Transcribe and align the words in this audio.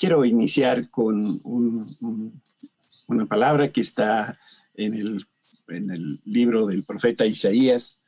quiero 0.00 0.24
iniciar 0.24 0.88
con 0.88 1.42
una 3.06 3.26
palabra 3.26 3.70
que 3.70 3.82
está 3.82 4.40
en 4.74 4.94
el, 4.94 5.26
en 5.68 5.90
el 5.90 6.20
libro 6.24 6.66
del 6.66 6.84
profeta 6.84 7.26
Isaías, 7.26 7.98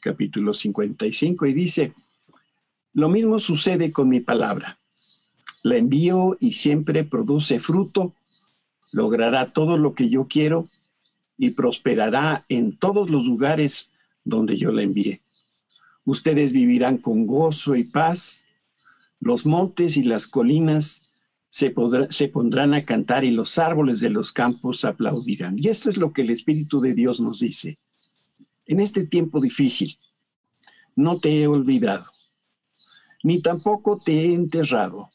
capítulo 0.00 0.54
55, 0.54 1.46
y 1.46 1.52
dice, 1.52 1.92
lo 2.92 3.08
mismo 3.08 3.40
sucede 3.40 3.90
con 3.90 4.08
mi 4.08 4.20
palabra. 4.20 4.78
La 5.64 5.76
envío 5.76 6.36
y 6.38 6.52
siempre 6.52 7.02
produce 7.02 7.58
fruto, 7.58 8.14
logrará 8.92 9.52
todo 9.52 9.76
lo 9.76 9.94
que 9.94 10.08
yo 10.08 10.28
quiero 10.28 10.68
y 11.36 11.50
prosperará 11.50 12.44
en 12.48 12.76
todos 12.76 13.10
los 13.10 13.24
lugares 13.24 13.90
donde 14.22 14.56
yo 14.56 14.70
la 14.70 14.82
envíe. 14.82 15.20
Ustedes 16.04 16.52
vivirán 16.52 16.98
con 16.98 17.26
gozo 17.26 17.74
y 17.74 17.82
paz. 17.82 18.44
Los 19.18 19.46
montes 19.46 19.96
y 19.96 20.04
las 20.04 20.28
colinas 20.28 21.03
se, 21.54 21.72
se, 22.10 22.28
pondrán 22.28 22.74
a 22.74 22.84
cantar 22.84 23.22
y 23.22 23.30
los 23.30 23.58
árboles 23.58 24.00
de 24.00 24.10
los 24.10 24.32
campos 24.32 24.84
aplaudirán. 24.84 25.56
Y 25.56 25.68
esto 25.68 25.88
es 25.88 25.96
lo 25.96 26.12
que 26.12 26.22
el 26.22 26.30
Espíritu 26.30 26.80
de 26.80 26.94
Dios 26.94 27.20
nos 27.20 27.38
dice. 27.38 27.78
En 28.66 28.80
este 28.80 29.06
tiempo 29.06 29.40
difícil, 29.40 29.96
no 30.96 31.20
te 31.20 31.40
he 31.42 31.46
olvidado, 31.46 32.06
ni 33.22 33.40
tampoco 33.40 34.02
te 34.04 34.22
he 34.22 34.34
enterrado. 34.34 35.12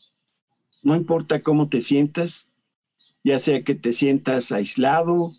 No 0.82 0.96
importa 0.96 1.42
cómo 1.42 1.68
te 1.68 1.82
sientas, 1.82 2.50
ya 3.22 3.38
sea 3.38 3.66
que 3.66 3.76
te 3.76 3.92
sientas 3.92 4.54
aislado, 4.54 5.34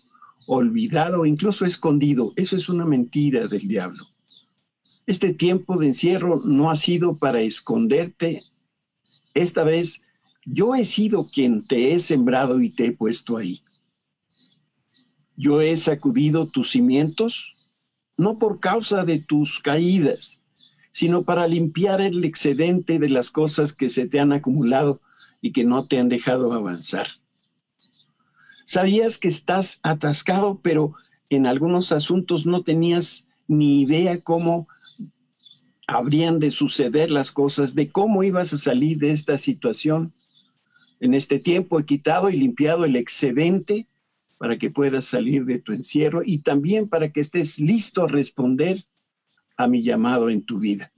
olvidado 0.45 1.25
incluso 1.25 1.65
escondido, 1.65 2.31
eso 2.35 2.55
es 2.55 2.69
una 2.69 2.85
mentira 2.85 3.47
del 3.47 3.67
diablo. 3.67 4.05
Este 5.07 5.33
tiempo 5.33 5.79
de 5.79 5.87
encierro 5.87 6.41
no 6.45 6.69
ha 6.69 6.75
sido 6.75 7.17
para 7.17 7.41
esconderte. 7.41 8.43
Esta 9.33 9.63
vez 9.63 9.99
yo 10.45 10.75
he 10.75 10.85
sido 10.85 11.27
quien 11.27 11.65
te 11.67 11.93
he 11.93 11.99
sembrado 11.99 12.61
y 12.61 12.69
te 12.69 12.87
he 12.87 12.91
puesto 12.91 13.37
ahí. 13.37 13.63
Yo 15.35 15.61
he 15.61 15.75
sacudido 15.77 16.47
tus 16.47 16.71
cimientos, 16.71 17.55
no 18.17 18.37
por 18.37 18.59
causa 18.59 19.05
de 19.05 19.19
tus 19.19 19.59
caídas, 19.59 20.41
sino 20.91 21.23
para 21.23 21.47
limpiar 21.47 22.01
el 22.01 22.23
excedente 22.23 22.99
de 22.99 23.09
las 23.09 23.31
cosas 23.31 23.73
que 23.73 23.89
se 23.89 24.07
te 24.07 24.19
han 24.19 24.33
acumulado 24.33 25.01
y 25.41 25.51
que 25.51 25.63
no 25.63 25.87
te 25.87 25.99
han 25.99 26.09
dejado 26.09 26.53
avanzar. 26.53 27.07
Sabías 28.65 29.17
que 29.17 29.27
estás 29.27 29.79
atascado, 29.83 30.59
pero 30.61 30.93
en 31.29 31.47
algunos 31.47 31.91
asuntos 31.91 32.45
no 32.45 32.63
tenías 32.63 33.25
ni 33.47 33.81
idea 33.81 34.21
cómo 34.21 34.67
habrían 35.87 36.39
de 36.39 36.51
suceder 36.51 37.11
las 37.11 37.31
cosas, 37.31 37.75
de 37.75 37.91
cómo 37.91 38.23
ibas 38.23 38.53
a 38.53 38.57
salir 38.57 38.97
de 38.97 39.11
esta 39.11 39.37
situación. 39.37 40.13
En 41.01 41.15
este 41.15 41.39
tiempo 41.39 41.79
he 41.79 41.85
quitado 41.85 42.29
y 42.29 42.37
limpiado 42.37 42.85
el 42.85 42.95
excedente 42.95 43.87
para 44.37 44.57
que 44.57 44.69
puedas 44.69 45.05
salir 45.05 45.45
de 45.45 45.59
tu 45.59 45.73
encierro 45.73 46.21
y 46.23 46.39
también 46.39 46.87
para 46.87 47.11
que 47.11 47.19
estés 47.19 47.59
listo 47.59 48.03
a 48.03 48.07
responder 48.07 48.85
a 49.57 49.67
mi 49.67 49.81
llamado 49.81 50.29
en 50.29 50.43
tu 50.43 50.59
vida. 50.59 50.91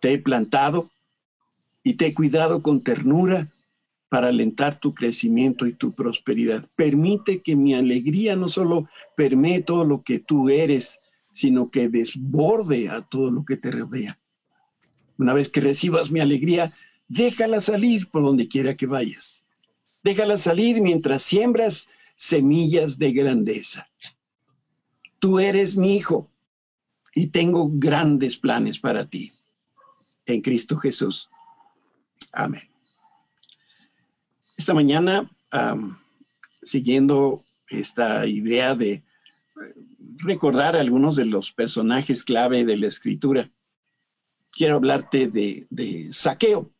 Te 0.00 0.14
he 0.14 0.18
plantado 0.18 0.90
y 1.82 1.94
te 1.94 2.06
he 2.06 2.14
cuidado 2.14 2.62
con 2.62 2.82
ternura 2.82 3.48
para 4.08 4.28
alentar 4.28 4.80
tu 4.80 4.94
crecimiento 4.94 5.66
y 5.66 5.74
tu 5.74 5.92
prosperidad. 5.92 6.66
Permite 6.74 7.42
que 7.42 7.56
mi 7.56 7.74
alegría 7.74 8.36
no 8.36 8.48
solo 8.48 8.88
permee 9.16 9.62
todo 9.62 9.84
lo 9.84 10.02
que 10.02 10.18
tú 10.18 10.48
eres, 10.48 11.00
sino 11.32 11.70
que 11.70 11.90
desborde 11.90 12.88
a 12.88 13.02
todo 13.02 13.30
lo 13.30 13.44
que 13.44 13.58
te 13.58 13.70
rodea. 13.70 14.18
Una 15.18 15.34
vez 15.34 15.50
que 15.50 15.60
recibas 15.60 16.10
mi 16.10 16.20
alegría, 16.20 16.72
déjala 17.08 17.60
salir 17.60 18.08
por 18.10 18.22
donde 18.22 18.48
quiera 18.48 18.76
que 18.76 18.86
vayas. 18.86 19.46
Déjala 20.02 20.38
salir 20.38 20.80
mientras 20.80 21.22
siembras 21.22 21.88
semillas 22.14 22.98
de 22.98 23.12
grandeza. 23.12 23.88
Tú 25.18 25.38
eres 25.38 25.76
mi 25.76 25.96
hijo 25.96 26.30
y 27.14 27.28
tengo 27.28 27.68
grandes 27.72 28.36
planes 28.36 28.78
para 28.78 29.04
ti. 29.08 29.32
En 30.26 30.40
Cristo 30.42 30.76
Jesús. 30.76 31.28
Amén. 32.32 32.68
Esta 34.56 34.74
mañana, 34.74 35.30
siguiendo 36.62 37.42
esta 37.68 38.26
idea 38.26 38.74
de 38.74 39.02
recordar 40.18 40.76
algunos 40.76 41.16
de 41.16 41.24
los 41.24 41.52
personajes 41.52 42.24
clave 42.24 42.64
de 42.64 42.76
la 42.76 42.88
escritura. 42.88 43.50
Quiero 44.52 44.76
hablarte 44.76 45.28
de, 45.28 46.08
saqueo 46.12 46.70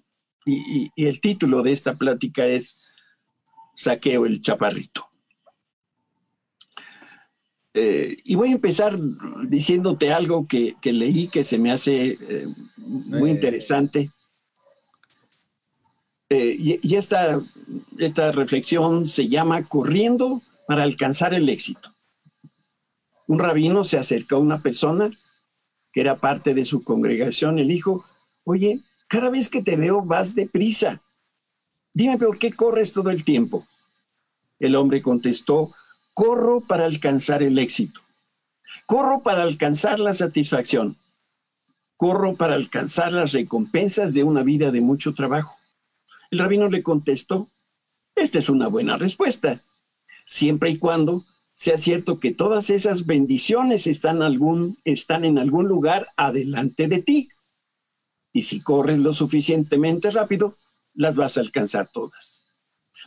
y, 0.53 1.07
el 1.07 1.21
título 1.21 1.63
de 1.63 1.73
esta 1.73 1.95
plática 1.95 2.47
es 2.47 2.79
Saqueo 3.75 4.27
el 4.27 4.41
Chaparrito. 4.41 5.07
Eh, 7.75 8.17
y 8.25 8.35
voy 8.35 8.49
a 8.49 8.53
empezar 8.53 8.99
diciéndote 9.47 10.13
algo 10.13 10.47
que, 10.47 10.77
leí 10.83 11.29
que 11.29 11.45
se 11.45 11.59
me 11.59 11.71
hace 11.71 12.19
eh, 12.21 12.47
muy 12.77 13.31
interesante. 13.31 14.11
Eh, 16.31 16.57
y, 16.59 16.81
y 16.83 16.97
esta, 16.97 17.41
esta 17.99 18.33
reflexión 18.33 19.07
se 19.07 19.29
llama 19.29 19.67
Corriendo 19.69 20.43
para 20.67 20.83
alcanzar 20.83 21.35
el 21.35 21.49
éxito 21.49 21.95
un 23.29 23.39
rabino 23.39 23.85
se 23.85 23.99
acercó 23.99 24.37
a 24.37 24.41
una 24.41 24.63
persona 24.63 25.11
que 25.93 26.01
era 26.01 26.17
parte 26.17 26.55
de 26.55 26.65
su 26.65 26.83
congregación 26.83 27.57
le 27.57 27.65
dijo, 27.65 28.05
oye, 28.45 28.81
cada 29.09 29.31
vez 29.31 29.49
que 29.49 29.63
te 29.63 29.77
veo 29.77 30.03
vas 30.03 30.35
deprisa. 30.35 31.03
Dime 31.93 32.19
por 32.19 32.39
qué 32.39 32.53
corres 32.53 32.93
todo 32.93 33.11
el 33.11 33.25
tiempo. 33.25 33.67
El 34.61 34.77
hombre 34.77 35.03
contestó, 35.03 35.75
corro 36.15 36.61
para 36.61 36.85
alcanzar 36.85 37.43
el 37.43 37.59
éxito. 37.59 38.01
Corro 38.87 39.23
para 39.23 39.43
alcanzar 39.43 39.99
la 39.99 40.15
satisfacción. 40.15 40.97
Corro 41.97 42.37
para 42.37 42.55
alcanzar 42.55 43.13
las 43.13 43.33
recompensas 43.33 44.15
de 44.15 44.23
una 44.23 44.43
vida 44.43 44.71
de 44.71 44.81
mucho 44.81 45.15
trabajo. 45.15 45.57
El 46.31 46.39
rabino 46.39 46.69
le 46.69 46.83
contestó, 46.83 47.49
esta 48.15 48.39
es 48.39 48.49
una 48.49 48.69
buena 48.69 48.97
respuesta, 48.99 49.63
siempre 50.27 50.71
y 50.71 50.79
cuando 50.79 51.25
sea 51.55 51.79
cierto 51.79 52.21
que 52.21 52.33
todas 52.33 52.71
esas 52.71 53.07
bendiciones 53.07 53.87
están, 53.87 54.23
algún, 54.23 54.79
están 54.85 55.25
en 55.25 55.39
algún 55.39 55.67
lugar 55.67 56.09
adelante 56.17 56.87
de 56.87 57.03
ti. 57.03 57.31
Y 58.39 58.45
si 58.45 58.61
corres 58.61 59.01
lo 59.01 59.13
suficientemente 59.13 60.13
rápido, 60.13 60.57
las 60.95 61.17
vas 61.17 61.37
a 61.37 61.41
alcanzar 61.41 61.91
todas. 61.93 62.41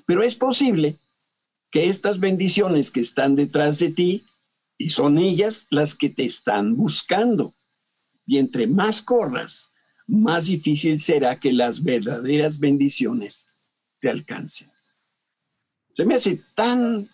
Pero 0.06 0.24
es 0.24 0.36
posible 0.36 0.98
que 1.72 1.88
estas 1.88 2.20
bendiciones 2.20 2.92
que 2.92 3.00
están 3.00 3.38
detrás 3.38 3.80
de 3.80 3.92
ti, 3.92 4.26
y 4.78 4.90
son 4.90 5.18
ellas 5.18 5.68
las 5.70 5.96
que 5.96 6.10
te 6.10 6.26
están 6.26 6.76
buscando. 6.76 7.56
Y 8.26 8.40
entre 8.40 8.68
más 8.68 9.02
corras, 9.02 9.72
más 10.06 10.48
difícil 10.48 11.00
será 11.00 11.40
que 11.40 11.54
las 11.54 11.82
verdaderas 11.82 12.60
bendiciones 12.60 13.48
te 14.02 14.10
alcancen. 14.10 14.70
Se 15.96 16.04
me 16.04 16.16
hace 16.16 16.42
tan 16.56 17.10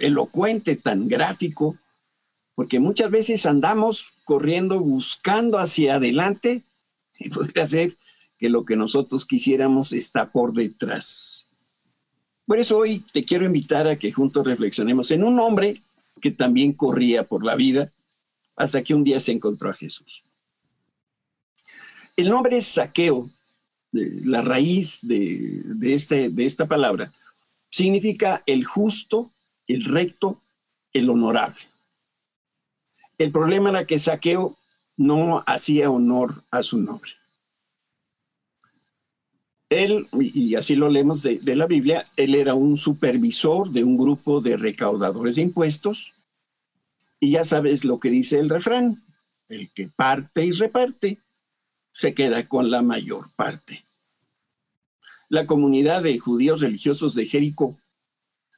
elocuente, 0.00 0.74
tan 0.74 1.06
gráfico, 1.06 1.78
porque 2.56 2.80
muchas 2.80 3.12
veces 3.12 3.46
andamos 3.46 4.12
corriendo, 4.24 4.80
buscando 4.80 5.60
hacia 5.60 5.94
adelante 5.94 6.64
y 7.18 7.30
podría 7.30 7.68
ser 7.68 7.96
que 8.38 8.48
lo 8.48 8.64
que 8.64 8.76
nosotros 8.76 9.24
quisiéramos 9.24 9.92
está 9.92 10.30
por 10.30 10.52
detrás. 10.52 11.46
Por 12.46 12.58
eso 12.58 12.78
hoy 12.78 13.04
te 13.12 13.24
quiero 13.24 13.46
invitar 13.46 13.86
a 13.86 13.96
que 13.96 14.12
juntos 14.12 14.46
reflexionemos 14.46 15.10
en 15.10 15.24
un 15.24 15.38
hombre 15.40 15.82
que 16.20 16.30
también 16.30 16.72
corría 16.72 17.26
por 17.26 17.44
la 17.44 17.54
vida 17.54 17.92
hasta 18.56 18.82
que 18.82 18.94
un 18.94 19.04
día 19.04 19.18
se 19.20 19.32
encontró 19.32 19.70
a 19.70 19.74
Jesús. 19.74 20.24
El 22.16 22.28
nombre 22.28 22.60
saqueo, 22.60 23.30
la 23.92 24.42
raíz 24.42 24.98
de, 25.02 25.62
de, 25.64 25.94
este, 25.94 26.28
de 26.28 26.46
esta 26.46 26.66
palabra, 26.68 27.12
significa 27.70 28.42
el 28.46 28.64
justo 28.64 29.30
el 29.66 29.84
recto, 29.84 30.42
el 30.92 31.10
honorable. 31.10 31.60
El 33.18 33.30
problema 33.32 33.70
era 33.70 33.86
que 33.86 33.98
Saqueo 33.98 34.56
no 34.96 35.42
hacía 35.46 35.90
honor 35.90 36.42
a 36.50 36.62
su 36.62 36.78
nombre. 36.78 37.10
Él, 39.70 40.08
y 40.12 40.54
así 40.54 40.76
lo 40.76 40.88
leemos 40.88 41.22
de, 41.22 41.40
la 41.56 41.66
Biblia, 41.66 42.06
él 42.16 42.34
era 42.34 42.54
un 42.54 42.76
supervisor 42.76 43.70
de 43.70 43.82
un 43.82 43.96
grupo 43.96 44.40
de 44.40 44.56
recaudadores 44.56 45.36
de 45.36 45.42
impuestos. 45.42 46.12
Y 47.18 47.32
ya 47.32 47.44
sabes 47.44 47.84
lo 47.84 47.98
que 47.98 48.10
dice 48.10 48.38
el 48.38 48.50
refrán, 48.50 49.02
el 49.48 49.70
que 49.72 49.88
parte 49.88 50.44
y 50.44 50.52
reparte 50.52 51.18
se 51.92 52.14
queda 52.14 52.48
con 52.48 52.70
la 52.70 52.82
mayor 52.82 53.30
parte. 53.34 53.84
La 55.28 55.46
comunidad 55.46 56.02
de 56.02 56.18
judíos 56.18 56.60
religiosos 56.60 57.14
de 57.14 57.26
Jericó 57.26 57.78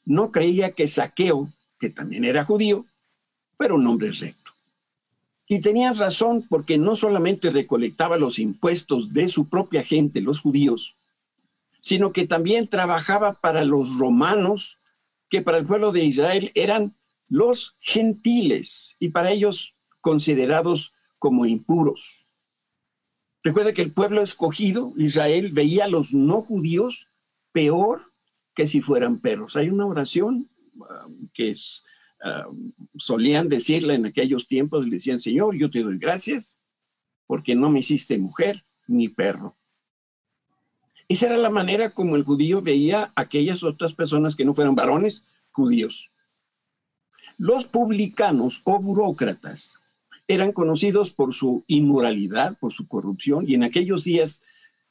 no 0.04 0.32
creía 0.32 0.72
que 0.72 0.88
Saqueo, 0.88 1.48
que 1.78 1.90
también 1.90 2.24
era 2.24 2.44
judío, 2.44 2.86
fuera 3.56 3.74
un 3.74 3.86
hombre 3.86 4.12
recto. 4.12 4.45
Y 5.48 5.60
tenía 5.60 5.92
razón 5.92 6.44
porque 6.48 6.78
no 6.78 6.96
solamente 6.96 7.50
recolectaba 7.50 8.16
los 8.18 8.38
impuestos 8.38 9.12
de 9.12 9.28
su 9.28 9.48
propia 9.48 9.84
gente, 9.84 10.20
los 10.20 10.40
judíos, 10.40 10.96
sino 11.80 12.12
que 12.12 12.26
también 12.26 12.68
trabajaba 12.68 13.34
para 13.34 13.64
los 13.64 13.96
romanos, 13.96 14.80
que 15.28 15.42
para 15.42 15.58
el 15.58 15.66
pueblo 15.66 15.92
de 15.92 16.04
Israel 16.04 16.50
eran 16.54 16.96
los 17.28 17.76
gentiles 17.80 18.96
y 18.98 19.10
para 19.10 19.30
ellos 19.30 19.76
considerados 20.00 20.92
como 21.18 21.46
impuros. 21.46 22.26
Recuerda 23.42 23.72
que 23.72 23.82
el 23.82 23.92
pueblo 23.92 24.22
escogido, 24.22 24.92
Israel, 24.96 25.52
veía 25.52 25.84
a 25.84 25.88
los 25.88 26.12
no 26.12 26.42
judíos 26.42 27.06
peor 27.52 28.12
que 28.54 28.66
si 28.66 28.80
fueran 28.80 29.20
perros. 29.20 29.54
Hay 29.54 29.68
una 29.68 29.86
oración 29.86 30.50
um, 30.74 31.28
que 31.32 31.54
um, 32.24 32.72
solían 32.96 33.48
decirla 33.48 33.94
en 33.94 34.06
aquellos 34.06 34.46
tiempos, 34.46 34.84
le 34.84 34.96
decían, 34.96 35.20
Señor, 35.20 35.56
yo 35.56 35.70
te 35.70 35.82
doy 35.82 35.98
gracias 35.98 36.56
porque 37.26 37.54
no 37.54 37.70
me 37.70 37.80
hiciste 37.80 38.18
mujer 38.18 38.64
ni 38.86 39.08
perro. 39.08 39.56
Esa 41.08 41.26
era 41.26 41.36
la 41.36 41.50
manera 41.50 41.90
como 41.90 42.16
el 42.16 42.24
judío 42.24 42.62
veía 42.62 43.12
a 43.14 43.20
aquellas 43.22 43.62
otras 43.62 43.94
personas 43.94 44.34
que 44.34 44.44
no 44.44 44.54
fueran 44.54 44.74
varones 44.74 45.24
judíos. 45.52 46.10
Los 47.38 47.66
publicanos 47.66 48.62
o 48.64 48.80
burócratas 48.80 49.74
eran 50.26 50.52
conocidos 50.52 51.12
por 51.12 51.34
su 51.34 51.64
inmoralidad, 51.68 52.58
por 52.58 52.72
su 52.72 52.88
corrupción, 52.88 53.44
y 53.46 53.54
en 53.54 53.62
aquellos 53.62 54.04
días 54.04 54.42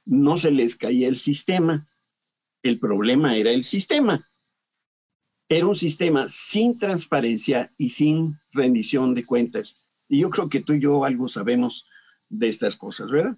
no 0.06 0.38
se 0.38 0.52
les 0.52 0.76
caía 0.76 1.08
el 1.08 1.18
sistema. 1.18 1.88
El 2.64 2.80
problema 2.80 3.36
era 3.36 3.52
el 3.52 3.64
sistema. 3.64 4.30
Era 5.48 5.68
un 5.68 5.76
sistema 5.76 6.28
sin 6.30 6.78
transparencia 6.78 7.72
y 7.78 7.92
sin 7.92 8.40
rendición 8.52 9.14
de 9.14 9.26
cuentas. 9.26 9.78
Y 10.10 10.20
yo 10.20 10.30
creo 10.30 10.50
que 10.50 10.62
tú 10.62 10.74
y 10.74 10.80
yo 10.80 11.06
algo 11.06 11.30
sabemos 11.30 11.86
de 12.30 12.50
estas 12.50 12.76
cosas, 12.76 13.10
¿verdad? 13.10 13.38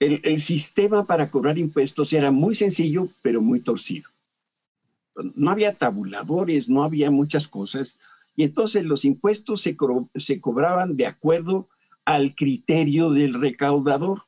el, 0.00 0.40
sistema 0.40 1.06
para 1.06 1.30
cobrar 1.30 1.58
impuestos 1.58 2.12
era 2.12 2.30
muy 2.30 2.54
sencillo, 2.54 3.08
pero 3.22 3.40
muy 3.40 3.60
torcido. 3.60 4.10
No 5.34 5.50
había 5.50 5.74
tabuladores, 5.74 6.68
no 6.68 6.82
había 6.82 7.10
muchas 7.10 7.48
cosas, 7.48 7.96
y 8.36 8.42
entonces 8.44 8.84
los 8.84 9.04
impuestos 9.04 9.60
se, 9.60 9.76
se 10.16 10.40
cobraban 10.40 10.96
de 10.96 11.06
acuerdo 11.06 11.68
al 12.04 12.34
criterio 12.34 13.10
del 13.10 13.34
recaudador. 13.34 14.24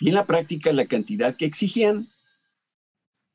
Y 0.00 0.08
en 0.08 0.14
la 0.14 0.26
práctica 0.26 0.72
la 0.72 0.86
cantidad 0.86 1.36
que 1.36 1.44
exigían 1.44 2.08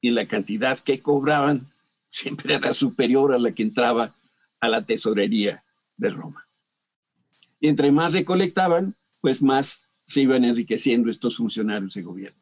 y 0.01 0.11
la 0.11 0.27
cantidad 0.27 0.79
que 0.79 1.01
cobraban 1.01 1.71
siempre 2.09 2.55
era 2.55 2.73
superior 2.73 3.33
a 3.33 3.37
la 3.37 3.51
que 3.53 3.63
entraba 3.63 4.15
a 4.59 4.69
la 4.69 4.85
tesorería 4.85 5.63
de 5.97 6.09
Roma. 6.09 6.47
Y 7.59 7.67
entre 7.67 7.91
más 7.91 8.13
recolectaban, 8.13 8.95
pues 9.21 9.41
más 9.41 9.85
se 10.05 10.21
iban 10.21 10.45
enriqueciendo 10.45 11.09
estos 11.09 11.37
funcionarios 11.37 11.93
de 11.93 12.03
gobierno. 12.03 12.41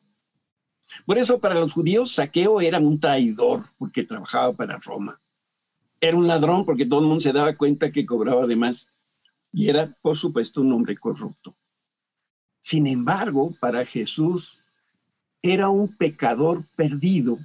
Por 1.06 1.18
eso 1.18 1.40
para 1.40 1.56
los 1.56 1.74
judíos 1.74 2.14
Saqueo 2.14 2.62
era 2.62 2.80
un 2.80 3.00
traidor 3.00 3.64
porque 3.78 4.04
trabajaba 4.04 4.54
para 4.54 4.78
Roma. 4.78 5.20
Era 6.00 6.18
un 6.18 6.28
ladrón 6.28 6.66
porque 6.66 6.86
todo 6.86 7.00
el 7.02 7.08
mundo 7.08 7.22
se 7.22 7.34
daba 7.34 7.56
cuenta 7.56 7.92
que 7.92 8.06
cobraba 8.06 8.46
de 8.46 8.56
más. 8.56 8.92
Y 9.52 9.70
era, 9.70 9.98
por 10.02 10.18
supuesto, 10.18 10.62
un 10.62 10.74
hombre 10.74 10.98
corrupto. 10.98 11.58
Sin 12.62 12.88
embargo, 12.88 13.56
para 13.60 13.86
Jesús 13.86 14.60
era 15.54 15.70
un 15.70 15.88
pecador 15.88 16.64
perdido, 16.76 17.38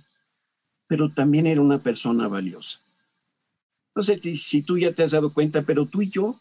pero 0.86 1.10
también 1.10 1.46
era 1.46 1.60
una 1.60 1.82
persona 1.82 2.28
valiosa. 2.28 2.80
No 3.94 4.02
sé 4.02 4.18
si 4.36 4.62
tú 4.62 4.78
ya 4.78 4.94
te 4.94 5.02
has 5.02 5.10
dado 5.10 5.34
cuenta, 5.34 5.62
pero 5.62 5.84
tú 5.84 6.00
y 6.00 6.08
yo, 6.08 6.40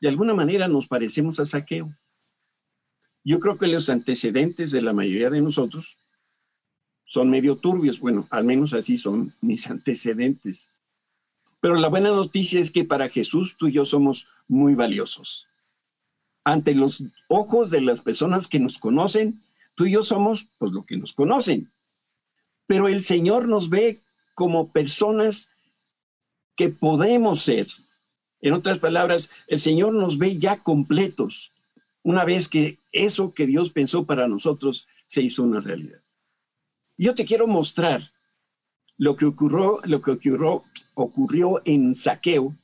de 0.00 0.08
alguna 0.08 0.34
manera, 0.34 0.66
nos 0.66 0.88
parecemos 0.88 1.38
a 1.38 1.46
Saqueo. 1.46 1.94
Yo 3.22 3.38
creo 3.38 3.56
que 3.56 3.68
los 3.68 3.88
antecedentes 3.88 4.72
de 4.72 4.82
la 4.82 4.92
mayoría 4.92 5.30
de 5.30 5.40
nosotros 5.40 5.96
son 7.04 7.30
medio 7.30 7.56
turbios. 7.56 8.00
Bueno, 8.00 8.26
al 8.30 8.44
menos 8.44 8.72
así 8.72 8.98
son 8.98 9.32
mis 9.40 9.70
antecedentes. 9.70 10.68
Pero 11.60 11.76
la 11.76 11.88
buena 11.88 12.08
noticia 12.08 12.58
es 12.58 12.72
que 12.72 12.84
para 12.84 13.10
Jesús 13.10 13.56
tú 13.56 13.68
y 13.68 13.72
yo 13.72 13.84
somos 13.84 14.26
muy 14.48 14.74
valiosos. 14.74 15.46
Ante 16.42 16.74
los 16.74 17.04
ojos 17.28 17.70
de 17.70 17.82
las 17.82 18.00
personas 18.00 18.48
que 18.48 18.58
nos 18.58 18.78
conocen, 18.78 19.40
tú 19.74 19.86
y 19.86 19.92
yo 19.92 20.02
somos 20.02 20.48
pues 20.58 20.72
lo 20.72 20.84
que 20.84 20.96
nos 20.96 21.12
conocen. 21.12 21.72
Pero 22.66 22.88
el 22.88 23.02
Señor 23.02 23.48
nos 23.48 23.68
ve 23.68 24.02
como 24.34 24.72
personas 24.72 25.50
que 26.56 26.68
podemos 26.68 27.40
ser. 27.40 27.68
En 28.40 28.54
otras 28.54 28.78
palabras, 28.78 29.30
el 29.48 29.60
Señor 29.60 29.92
nos 29.94 30.18
ve 30.18 30.38
ya 30.38 30.62
completos 30.62 31.52
una 32.02 32.24
vez 32.24 32.48
que 32.48 32.78
eso 32.92 33.34
que 33.34 33.46
Dios 33.46 33.70
pensó 33.70 34.06
para 34.06 34.28
nosotros 34.28 34.88
se 35.08 35.22
hizo 35.22 35.42
una 35.42 35.60
realidad. 35.60 36.02
Yo 36.96 37.14
te 37.14 37.24
quiero 37.24 37.46
mostrar 37.46 38.12
lo 38.96 39.16
que 39.16 39.24
ocurrió, 39.24 39.80
lo 39.84 40.02
que 40.02 40.10
ocurrió, 40.12 40.64
ocurrió 40.94 41.62
en 41.64 41.94
Saqueo 41.94 42.54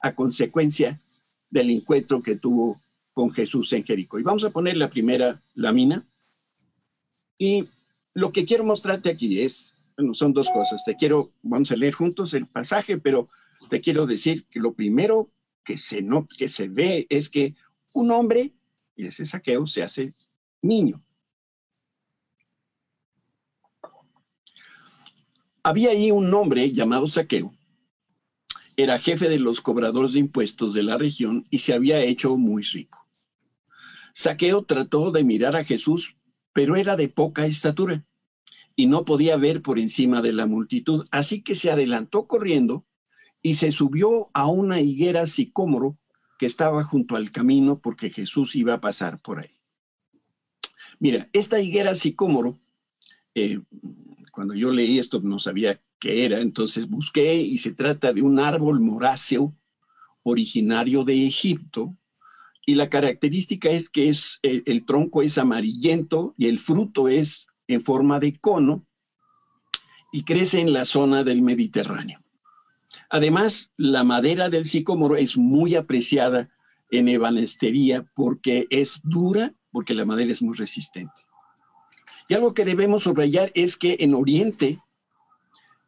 a 0.00 0.14
consecuencia 0.14 1.00
del 1.50 1.70
encuentro 1.70 2.22
que 2.22 2.36
tuvo 2.36 2.80
con 3.12 3.32
Jesús 3.32 3.72
en 3.72 3.84
Jericó. 3.84 4.18
Y 4.18 4.22
vamos 4.22 4.44
a 4.44 4.50
poner 4.50 4.76
la 4.76 4.90
primera 4.90 5.42
lámina. 5.54 6.06
Y 7.38 7.68
lo 8.14 8.32
que 8.32 8.44
quiero 8.44 8.64
mostrarte 8.64 9.10
aquí 9.10 9.40
es, 9.40 9.74
bueno, 9.96 10.14
son 10.14 10.32
dos 10.32 10.48
cosas. 10.50 10.82
Te 10.84 10.96
quiero, 10.96 11.32
vamos 11.42 11.70
a 11.70 11.76
leer 11.76 11.94
juntos 11.94 12.34
el 12.34 12.46
pasaje, 12.46 12.98
pero 12.98 13.28
te 13.68 13.80
quiero 13.80 14.06
decir 14.06 14.46
que 14.46 14.60
lo 14.60 14.74
primero 14.74 15.30
que 15.64 15.78
se, 15.78 16.02
no, 16.02 16.26
que 16.26 16.48
se 16.48 16.68
ve 16.68 17.06
es 17.10 17.28
que 17.28 17.54
un 17.92 18.10
hombre 18.10 18.52
y 18.96 19.06
ese 19.06 19.26
saqueo 19.26 19.66
se 19.66 19.82
hace 19.82 20.14
niño. 20.62 21.02
Había 25.62 25.90
ahí 25.90 26.10
un 26.10 26.32
hombre 26.32 26.72
llamado 26.72 27.06
Saqueo. 27.06 27.52
Era 28.76 28.98
jefe 28.98 29.28
de 29.28 29.38
los 29.38 29.60
cobradores 29.60 30.12
de 30.12 30.20
impuestos 30.20 30.72
de 30.74 30.82
la 30.82 30.96
región 30.96 31.44
y 31.50 31.58
se 31.58 31.74
había 31.74 32.00
hecho 32.00 32.36
muy 32.36 32.62
rico. 32.62 33.06
Saqueo 34.14 34.64
trató 34.64 35.10
de 35.10 35.24
mirar 35.24 35.56
a 35.56 35.64
Jesús, 35.64 36.16
pero 36.56 36.76
era 36.76 36.96
de 36.96 37.10
poca 37.10 37.44
estatura 37.44 38.02
y 38.76 38.86
no 38.86 39.04
podía 39.04 39.36
ver 39.36 39.60
por 39.60 39.78
encima 39.78 40.22
de 40.22 40.32
la 40.32 40.46
multitud, 40.46 41.06
así 41.10 41.42
que 41.42 41.54
se 41.54 41.70
adelantó 41.70 42.26
corriendo 42.26 42.86
y 43.42 43.56
se 43.56 43.72
subió 43.72 44.30
a 44.32 44.46
una 44.46 44.80
higuera 44.80 45.26
sicómoro 45.26 45.98
que 46.38 46.46
estaba 46.46 46.82
junto 46.82 47.14
al 47.14 47.30
camino 47.30 47.78
porque 47.78 48.08
Jesús 48.08 48.56
iba 48.56 48.72
a 48.72 48.80
pasar 48.80 49.20
por 49.20 49.40
ahí. 49.40 49.50
Mira, 50.98 51.28
esta 51.34 51.60
higuera 51.60 51.94
sicómoro, 51.94 52.58
eh, 53.34 53.60
cuando 54.32 54.54
yo 54.54 54.70
leí 54.70 54.98
esto 54.98 55.20
no 55.20 55.38
sabía 55.38 55.82
qué 55.98 56.24
era, 56.24 56.40
entonces 56.40 56.88
busqué 56.88 57.34
y 57.34 57.58
se 57.58 57.72
trata 57.72 58.14
de 58.14 58.22
un 58.22 58.40
árbol 58.40 58.80
moráceo 58.80 59.54
originario 60.22 61.04
de 61.04 61.26
Egipto 61.26 61.94
y 62.66 62.74
la 62.74 62.90
característica 62.90 63.70
es 63.70 63.88
que 63.88 64.08
es, 64.08 64.40
el, 64.42 64.64
el 64.66 64.84
tronco 64.84 65.22
es 65.22 65.38
amarillento 65.38 66.34
y 66.36 66.48
el 66.48 66.58
fruto 66.58 67.08
es 67.08 67.46
en 67.68 67.80
forma 67.80 68.18
de 68.18 68.36
cono 68.38 68.84
y 70.12 70.24
crece 70.24 70.60
en 70.60 70.72
la 70.72 70.84
zona 70.84 71.22
del 71.22 71.42
Mediterráneo. 71.42 72.20
Además, 73.08 73.72
la 73.76 74.02
madera 74.02 74.48
del 74.48 74.66
sicómoro 74.66 75.16
es 75.16 75.36
muy 75.36 75.76
apreciada 75.76 76.50
en 76.90 77.08
ebanestería 77.08 78.04
porque 78.14 78.66
es 78.70 79.00
dura, 79.04 79.54
porque 79.70 79.94
la 79.94 80.04
madera 80.04 80.32
es 80.32 80.42
muy 80.42 80.56
resistente. 80.56 81.14
Y 82.28 82.34
algo 82.34 82.52
que 82.52 82.64
debemos 82.64 83.04
subrayar 83.04 83.52
es 83.54 83.76
que 83.76 83.98
en 84.00 84.14
Oriente 84.14 84.80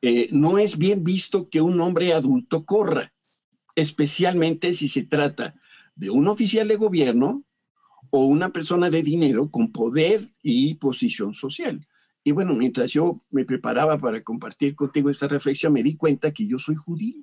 eh, 0.00 0.28
no 0.30 0.58
es 0.58 0.78
bien 0.78 1.02
visto 1.02 1.48
que 1.48 1.60
un 1.60 1.80
hombre 1.80 2.12
adulto 2.12 2.64
corra, 2.64 3.12
especialmente 3.74 4.72
si 4.74 4.88
se 4.88 5.02
trata 5.02 5.54
de 5.98 6.10
un 6.10 6.28
oficial 6.28 6.68
de 6.68 6.76
gobierno 6.76 7.44
o 8.10 8.24
una 8.24 8.52
persona 8.52 8.88
de 8.88 9.02
dinero 9.02 9.50
con 9.50 9.72
poder 9.72 10.32
y 10.42 10.74
posición 10.74 11.34
social. 11.34 11.86
Y 12.24 12.30
bueno, 12.32 12.54
mientras 12.54 12.92
yo 12.92 13.22
me 13.30 13.44
preparaba 13.44 13.98
para 13.98 14.22
compartir 14.22 14.76
contigo 14.76 15.10
esta 15.10 15.28
reflexión, 15.28 15.72
me 15.72 15.82
di 15.82 15.96
cuenta 15.96 16.32
que 16.32 16.46
yo 16.46 16.58
soy 16.58 16.76
judío. 16.76 17.22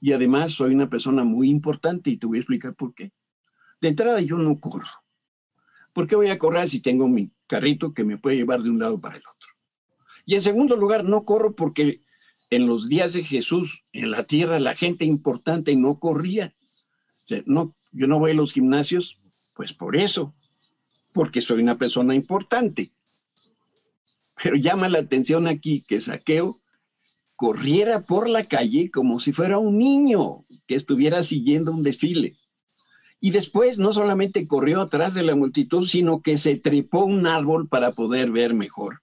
Y 0.00 0.12
además 0.12 0.52
soy 0.52 0.74
una 0.74 0.88
persona 0.88 1.24
muy 1.24 1.50
importante 1.50 2.10
y 2.10 2.16
te 2.16 2.26
voy 2.26 2.38
a 2.38 2.40
explicar 2.40 2.74
por 2.74 2.94
qué. 2.94 3.12
De 3.80 3.88
entrada 3.88 4.20
yo 4.22 4.38
no 4.38 4.58
corro. 4.58 4.88
¿Por 5.92 6.06
qué 6.06 6.16
voy 6.16 6.28
a 6.28 6.38
correr 6.38 6.70
si 6.70 6.80
tengo 6.80 7.06
mi 7.06 7.30
carrito 7.46 7.92
que 7.92 8.04
me 8.04 8.18
puede 8.18 8.36
llevar 8.36 8.62
de 8.62 8.70
un 8.70 8.78
lado 8.78 9.00
para 9.00 9.16
el 9.16 9.22
otro? 9.22 9.50
Y 10.24 10.36
en 10.36 10.42
segundo 10.42 10.76
lugar, 10.76 11.04
no 11.04 11.24
corro 11.24 11.54
porque 11.54 12.02
en 12.50 12.66
los 12.66 12.88
días 12.88 13.12
de 13.12 13.24
Jesús 13.24 13.84
en 13.92 14.10
la 14.10 14.24
tierra 14.24 14.58
la 14.58 14.74
gente 14.74 15.04
importante 15.04 15.76
no 15.76 15.98
corría. 15.98 16.54
No, 17.46 17.74
yo 17.92 18.06
no 18.06 18.18
voy 18.18 18.32
a 18.32 18.34
los 18.34 18.52
gimnasios, 18.52 19.18
pues 19.54 19.72
por 19.72 19.96
eso, 19.96 20.34
porque 21.12 21.40
soy 21.40 21.62
una 21.62 21.78
persona 21.78 22.14
importante. 22.14 22.92
Pero 24.42 24.56
llama 24.56 24.88
la 24.88 25.00
atención 25.00 25.46
aquí 25.46 25.82
que 25.86 26.00
Saqueo 26.00 26.60
corriera 27.36 28.02
por 28.02 28.28
la 28.28 28.44
calle 28.44 28.90
como 28.90 29.20
si 29.20 29.32
fuera 29.32 29.58
un 29.58 29.78
niño 29.78 30.40
que 30.66 30.74
estuviera 30.74 31.22
siguiendo 31.22 31.72
un 31.72 31.82
desfile. 31.82 32.36
Y 33.20 33.30
después 33.30 33.78
no 33.78 33.92
solamente 33.92 34.46
corrió 34.46 34.80
atrás 34.80 35.14
de 35.14 35.24
la 35.24 35.34
multitud, 35.34 35.86
sino 35.86 36.22
que 36.22 36.38
se 36.38 36.56
trepó 36.56 37.04
un 37.04 37.26
árbol 37.26 37.68
para 37.68 37.92
poder 37.92 38.30
ver 38.30 38.54
mejor. 38.54 39.02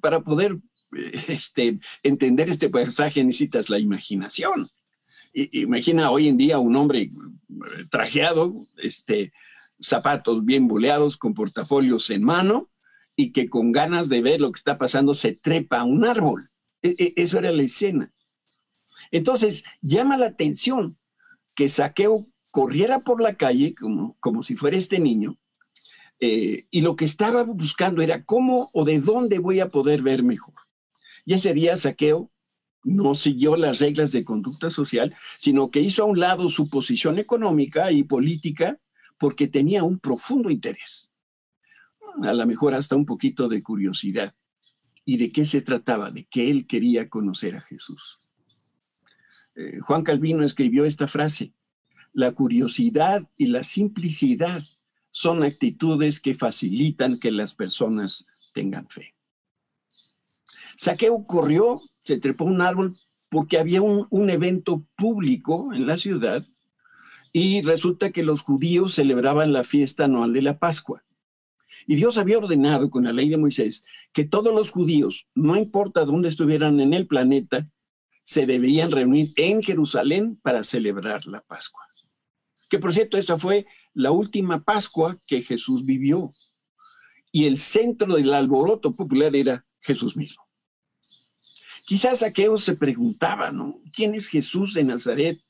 Para 0.00 0.20
poder 0.20 0.58
este, 1.28 1.78
entender 2.02 2.48
este 2.48 2.68
pasaje 2.68 3.24
necesitas 3.24 3.70
la 3.70 3.78
imaginación. 3.78 4.70
Imagina 5.32 6.10
hoy 6.10 6.28
en 6.28 6.36
día 6.36 6.58
un 6.58 6.76
hombre 6.76 7.02
eh, 7.02 7.10
trajeado, 7.90 8.66
este, 8.76 9.32
zapatos 9.80 10.44
bien 10.44 10.68
boleados, 10.68 11.16
con 11.16 11.34
portafolios 11.34 12.10
en 12.10 12.24
mano, 12.24 12.70
y 13.16 13.32
que 13.32 13.48
con 13.48 13.72
ganas 13.72 14.08
de 14.08 14.22
ver 14.22 14.40
lo 14.40 14.52
que 14.52 14.58
está 14.58 14.78
pasando 14.78 15.14
se 15.14 15.32
trepa 15.32 15.80
a 15.80 15.84
un 15.84 16.04
árbol. 16.04 16.50
E, 16.82 16.94
e, 16.98 17.14
eso 17.16 17.38
era 17.38 17.50
la 17.52 17.62
escena. 17.62 18.12
Entonces, 19.10 19.64
llama 19.80 20.16
la 20.16 20.26
atención 20.26 20.98
que 21.54 21.68
Saqueo 21.68 22.28
corriera 22.50 23.00
por 23.00 23.20
la 23.20 23.36
calle 23.36 23.74
como, 23.74 24.16
como 24.20 24.42
si 24.42 24.56
fuera 24.56 24.76
este 24.76 25.00
niño, 25.00 25.38
eh, 26.20 26.66
y 26.70 26.80
lo 26.80 26.96
que 26.96 27.04
estaba 27.04 27.44
buscando 27.44 28.02
era 28.02 28.24
cómo 28.24 28.70
o 28.72 28.84
de 28.84 28.98
dónde 29.00 29.38
voy 29.38 29.60
a 29.60 29.70
poder 29.70 30.02
ver 30.02 30.22
mejor. 30.22 30.54
Y 31.24 31.34
ese 31.34 31.54
día 31.54 31.76
Saqueo 31.76 32.30
no 32.84 33.14
siguió 33.14 33.56
las 33.56 33.80
reglas 33.80 34.12
de 34.12 34.24
conducta 34.24 34.70
social, 34.70 35.14
sino 35.38 35.70
que 35.70 35.80
hizo 35.80 36.02
a 36.02 36.06
un 36.06 36.20
lado 36.20 36.48
su 36.48 36.68
posición 36.68 37.18
económica 37.18 37.92
y 37.92 38.04
política 38.04 38.78
porque 39.18 39.48
tenía 39.48 39.82
un 39.82 39.98
profundo 39.98 40.50
interés. 40.50 41.10
A 42.22 42.32
lo 42.32 42.46
mejor 42.46 42.74
hasta 42.74 42.96
un 42.96 43.06
poquito 43.06 43.48
de 43.48 43.62
curiosidad. 43.62 44.34
¿Y 45.04 45.16
de 45.16 45.32
qué 45.32 45.44
se 45.44 45.62
trataba? 45.62 46.10
De 46.10 46.24
que 46.24 46.50
él 46.50 46.66
quería 46.66 47.08
conocer 47.08 47.56
a 47.56 47.60
Jesús. 47.60 48.20
Eh, 49.54 49.78
Juan 49.80 50.02
Calvino 50.02 50.44
escribió 50.44 50.84
esta 50.84 51.08
frase, 51.08 51.52
la 52.12 52.32
curiosidad 52.32 53.28
y 53.36 53.46
la 53.46 53.64
simplicidad 53.64 54.62
son 55.10 55.42
actitudes 55.42 56.20
que 56.20 56.34
facilitan 56.34 57.18
que 57.18 57.30
las 57.30 57.54
personas 57.54 58.24
tengan 58.54 58.88
fe. 58.88 59.14
Saqueo 60.76 61.26
corrió, 61.26 61.80
se 62.08 62.16
trepó 62.16 62.46
un 62.46 62.62
árbol 62.62 62.96
porque 63.28 63.58
había 63.58 63.82
un, 63.82 64.30
evento 64.30 64.82
público 64.96 65.74
en 65.74 65.86
la 65.86 65.98
ciudad 65.98 66.46
y 67.34 67.60
resulta 67.60 68.12
que 68.12 68.22
los 68.22 68.40
judíos 68.40 68.94
celebraban 68.94 69.52
la 69.52 69.62
fiesta 69.62 70.06
anual 70.06 70.32
de 70.32 70.40
la 70.40 70.58
Pascua. 70.58 71.04
Y 71.86 71.96
Dios 71.96 72.16
había 72.16 72.38
ordenado 72.38 72.88
con 72.88 73.04
la 73.04 73.12
ley 73.12 73.28
de 73.28 73.36
Moisés 73.36 73.84
que 74.14 74.24
todos 74.24 74.54
los 74.54 74.70
judíos, 74.70 75.26
no 75.34 75.54
importa 75.54 76.06
dónde 76.06 76.30
estuvieran 76.30 76.80
en 76.80 76.94
el 76.94 77.06
planeta, 77.06 77.70
se 78.24 78.46
debían 78.46 78.90
reunir 78.90 79.34
en 79.36 79.62
Jerusalén 79.62 80.36
para 80.42 80.64
celebrar 80.64 81.26
la 81.26 81.42
Pascua. 81.42 81.82
Que 82.70 82.78
por 82.78 82.94
cierto, 82.94 83.18
esa 83.18 83.36
fue 83.36 83.66
la 83.92 84.12
última 84.12 84.64
Pascua 84.64 85.18
que 85.28 85.42
Jesús 85.42 85.84
vivió. 85.84 86.32
Y 87.30 87.44
el 87.44 87.58
centro 87.58 88.14
del 88.14 88.32
alboroto 88.32 88.94
popular 88.94 89.36
era 89.36 89.66
Jesús 89.80 90.16
mismo. 90.16 90.47
Quizás 91.88 92.22
aquellos 92.22 92.64
se 92.64 92.74
preguntaba, 92.74 93.50
¿no? 93.50 93.80
¿Quién 93.94 94.14
es 94.14 94.28
Jesús 94.28 94.74
de 94.74 94.84
Nazaret? 94.84 95.40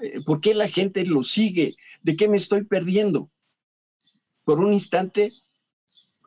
Eh, 0.00 0.20
¿Por 0.24 0.40
qué 0.40 0.54
la 0.54 0.68
gente 0.68 1.04
lo 1.04 1.24
sigue? 1.24 1.74
¿De 2.00 2.14
qué 2.14 2.28
me 2.28 2.36
estoy 2.36 2.62
perdiendo? 2.62 3.28
Por 4.44 4.60
un 4.60 4.72
instante, 4.72 5.32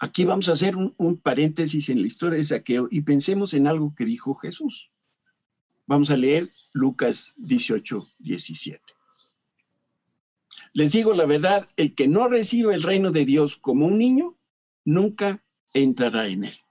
aquí 0.02 0.26
vamos 0.26 0.50
a 0.50 0.52
hacer 0.52 0.76
un, 0.76 0.94
un, 0.98 1.16
paréntesis 1.16 1.88
en 1.88 2.02
la 2.02 2.08
historia 2.08 2.40
de 2.40 2.44
Saqueo 2.44 2.90
y 2.92 3.04
pensemos 3.04 3.54
en 3.54 3.68
algo 3.68 3.96
que 3.96 4.04
dijo 4.04 4.36
Jesús. 4.36 4.92
Vamos 5.88 6.10
a 6.10 6.18
leer 6.18 6.50
Lucas 6.74 7.32
18, 7.38 8.06
17. 8.20 8.84
Les 10.74 10.92
digo 10.92 11.14
la 11.14 11.26
verdad, 11.26 11.70
el 11.78 11.96
que 11.96 12.10
no 12.10 12.28
recibe 12.28 12.76
el 12.76 12.84
reino 12.84 13.12
de 13.12 13.24
Dios 13.24 13.56
como 13.56 13.86
un 13.86 13.98
niño, 13.98 14.38
nunca 14.84 15.42
entrará 15.74 16.28
en 16.28 16.44
él 16.44 16.63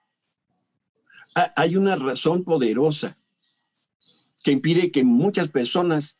hay 1.35 1.77
una 1.77 1.97
razón 1.97 2.45
poderosa 2.45 3.19
que 4.43 4.53
impide 4.53 4.91
que 4.91 5.05
muchas 5.05 5.49
personas 5.49 6.19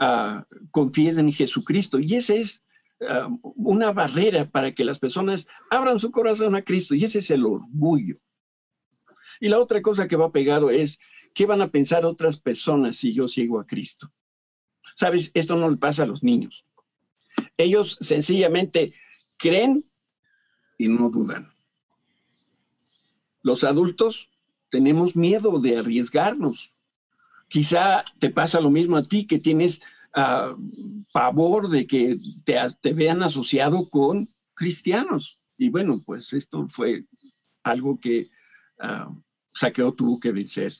uh, 0.00 0.42
confíen 0.70 1.18
en 1.18 1.32
Jesucristo. 1.32 1.98
Y 1.98 2.14
esa 2.14 2.34
es 2.34 2.62
ah, 3.08 3.28
una 3.42 3.92
barrera 3.92 4.50
para 4.50 4.72
que 4.72 4.84
las 4.84 4.98
personas 4.98 5.46
abran 5.70 5.98
su 5.98 6.10
corazón 6.10 6.54
a 6.54 6.62
Cristo. 6.62 6.94
Y 6.94 7.04
ese 7.04 7.20
es 7.20 7.30
el 7.30 7.46
orgullo. 7.46 8.18
Y 9.40 9.48
la 9.48 9.58
otra 9.58 9.80
cosa 9.82 10.06
que 10.06 10.16
va 10.16 10.32
pegado 10.32 10.70
es, 10.70 11.00
¿qué 11.34 11.46
van 11.46 11.62
a 11.62 11.70
pensar 11.70 12.04
otras 12.04 12.38
personas 12.38 12.96
si 12.96 13.14
yo 13.14 13.28
sigo 13.28 13.58
a 13.58 13.66
Cristo? 13.66 14.12
Sabes, 14.94 15.30
esto 15.34 15.56
no 15.56 15.70
le 15.70 15.78
pasa 15.78 16.02
a 16.02 16.06
los 16.06 16.22
niños. 16.22 16.66
Ellos 17.56 17.96
sencillamente 18.00 18.94
creen 19.38 19.84
y 20.76 20.88
no 20.88 21.08
dudan. 21.08 21.52
Los 23.42 23.64
adultos 23.64 24.31
tenemos 24.72 25.14
miedo 25.14 25.60
de 25.60 25.76
arriesgarnos. 25.76 26.72
Quizá 27.48 28.04
te 28.18 28.30
pasa 28.30 28.58
lo 28.58 28.70
mismo 28.70 28.96
a 28.96 29.06
ti, 29.06 29.26
que 29.26 29.38
tienes 29.38 29.82
uh, 30.16 30.56
pavor 31.12 31.68
de 31.68 31.86
que 31.86 32.16
te, 32.44 32.94
vean 32.94 33.22
asociado 33.22 33.90
con 33.90 34.30
cristianos. 34.54 35.38
Y 35.58 35.68
bueno, 35.68 36.02
pues 36.04 36.32
esto 36.32 36.66
fue 36.68 37.04
algo 37.62 38.00
que 38.00 38.30
uh, 38.82 39.14
Saqueo 39.48 39.92
tuvo 39.92 40.18
que 40.18 40.32
vencer. 40.32 40.74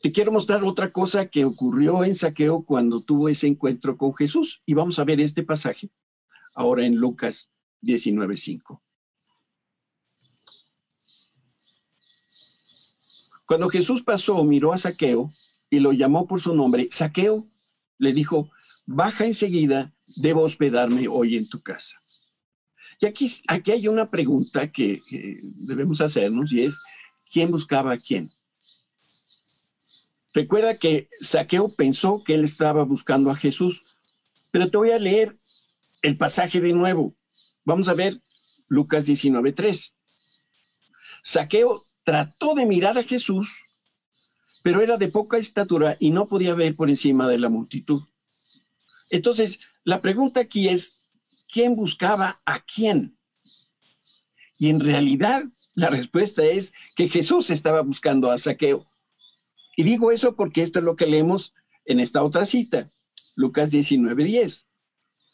Te 0.00 0.10
quiero 0.10 0.32
mostrar 0.32 0.64
otra 0.64 0.90
cosa 0.90 1.26
que 1.26 1.44
ocurrió 1.44 2.02
en 2.02 2.14
Saqueo 2.14 2.64
cuando 2.64 3.02
tuvo 3.02 3.28
ese 3.28 3.46
encuentro 3.46 3.98
con 3.98 4.14
Jesús. 4.14 4.62
Y 4.64 4.72
vamos 4.72 4.98
a 4.98 5.04
ver 5.04 5.20
este 5.20 5.42
pasaje 5.42 5.90
ahora 6.54 6.86
en 6.86 6.96
Lucas 6.96 7.52
19.5. 7.82 8.80
Cuando 13.46 13.68
Jesús 13.68 14.02
pasó, 14.02 14.42
miró 14.44 14.72
a 14.72 14.78
Saqueo 14.78 15.30
y 15.70 15.80
lo 15.80 15.92
llamó 15.92 16.26
por 16.26 16.40
su 16.40 16.54
nombre. 16.54 16.88
Saqueo 16.90 17.46
le 17.98 18.12
dijo, 18.12 18.50
baja 18.86 19.26
enseguida, 19.26 19.94
debo 20.16 20.42
hospedarme 20.42 21.08
hoy 21.08 21.36
en 21.36 21.48
tu 21.48 21.62
casa. 21.62 21.96
Y 23.00 23.06
aquí, 23.06 23.28
aquí 23.48 23.72
hay 23.72 23.88
una 23.88 24.10
pregunta 24.10 24.70
que, 24.70 25.00
debemos 25.66 26.00
hacernos 26.00 26.52
y 26.52 26.62
es, 26.62 26.80
¿quién 27.32 27.50
buscaba 27.50 27.92
a 27.92 27.98
quién? 27.98 28.30
Recuerda 30.34 30.76
que 30.78 31.08
Saqueo 31.20 31.74
pensó 31.74 32.22
que 32.24 32.34
él 32.34 32.44
estaba 32.44 32.84
buscando 32.84 33.30
a 33.30 33.36
Jesús, 33.36 33.82
pero 34.50 34.70
te 34.70 34.78
voy 34.78 34.92
a 34.92 34.98
leer 34.98 35.36
el 36.02 36.16
pasaje 36.16 36.60
de 36.60 36.72
nuevo. 36.72 37.14
Vamos 37.64 37.88
a 37.88 37.94
ver 37.94 38.20
Lucas 38.68 39.06
19.3. 39.06 39.92
Saqueo 41.22 41.84
trató 42.04 42.54
de 42.54 42.66
mirar 42.66 42.98
a 42.98 43.02
Jesús, 43.02 43.60
pero 44.62 44.80
era 44.80 44.96
de 44.96 45.08
poca 45.08 45.38
estatura 45.38 45.96
y 45.98 46.10
no 46.10 46.26
podía 46.26 46.54
ver 46.54 46.76
por 46.76 46.88
encima 46.88 47.28
de 47.28 47.38
la 47.38 47.48
multitud. 47.48 48.02
Entonces, 49.10 49.60
la 49.84 50.00
pregunta 50.00 50.40
aquí 50.40 50.68
es, 50.68 51.06
¿quién 51.52 51.76
buscaba 51.76 52.40
a 52.44 52.60
quién? 52.64 53.18
Y 54.58 54.70
en 54.70 54.80
realidad, 54.80 55.44
la 55.74 55.90
respuesta 55.90 56.44
es 56.44 56.72
que 56.94 57.08
Jesús 57.08 57.50
estaba 57.50 57.82
buscando 57.82 58.30
a 58.30 58.38
Saqueo. 58.38 58.86
Y 59.76 59.82
digo 59.82 60.12
eso 60.12 60.36
porque 60.36 60.62
esto 60.62 60.78
es 60.78 60.84
lo 60.84 60.96
que 60.96 61.06
leemos 61.06 61.54
en 61.84 61.98
esta 61.98 62.22
otra 62.22 62.44
cita, 62.44 62.90
Lucas 63.34 63.70
19:10. 63.70 64.68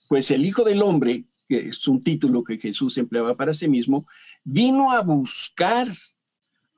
Pues 0.09 0.31
el 0.31 0.47
Hijo 0.47 0.65
del 0.65 0.83
Hombre, 0.83 1.27
que 1.49 1.69
es 1.69 1.87
un 1.89 2.03
título 2.03 2.45
que 2.45 2.59
Jesús 2.59 2.97
empleaba 2.97 3.37
para 3.37 3.53
sí 3.53 3.69
mismo, 3.69 4.07
vino 4.45 4.93
a 4.93 5.03
buscar 5.03 5.89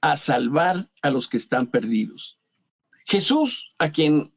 a 0.00 0.16
salvar 0.16 0.88
a 1.02 1.10
los 1.10 1.28
que 1.28 1.36
están 1.36 1.66
perdidos. 1.66 2.38
Jesús, 3.04 3.72
a 3.78 3.90
quien 3.90 4.32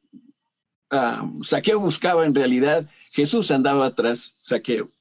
uh, 0.92 1.44
Saqueo 1.44 1.80
buscaba 1.80 2.26
en 2.26 2.36
realidad, 2.36 2.90
Jesús 3.12 3.52
andaba 3.52 3.86
atrás 3.86 4.36
Saqueo. 4.42 4.92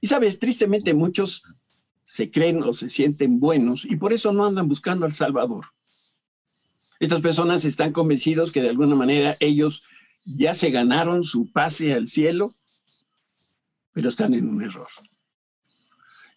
Y 0.00 0.06
sabes, 0.08 0.38
tristemente 0.38 0.94
muchos 0.94 1.42
se 2.04 2.30
creen 2.30 2.62
o 2.62 2.72
se 2.72 2.90
sienten 2.90 3.38
buenos 3.38 3.84
y 3.84 3.96
por 3.96 4.12
eso 4.12 4.32
no 4.32 4.44
andan 4.44 4.68
buscando 4.68 5.06
al 5.06 5.12
Salvador. 5.12 5.66
Estas 7.00 7.20
personas 7.20 7.64
están 7.64 7.92
convencidos 7.92 8.52
que 8.52 8.62
de 8.62 8.68
alguna 8.68 8.94
manera 8.94 9.36
ellos 9.40 9.82
ya 10.24 10.54
se 10.54 10.70
ganaron 10.70 11.24
su 11.24 11.50
pase 11.50 11.94
al 11.94 12.08
cielo, 12.08 12.54
pero 13.92 14.08
están 14.08 14.34
en 14.34 14.48
un 14.48 14.62
error. 14.62 14.88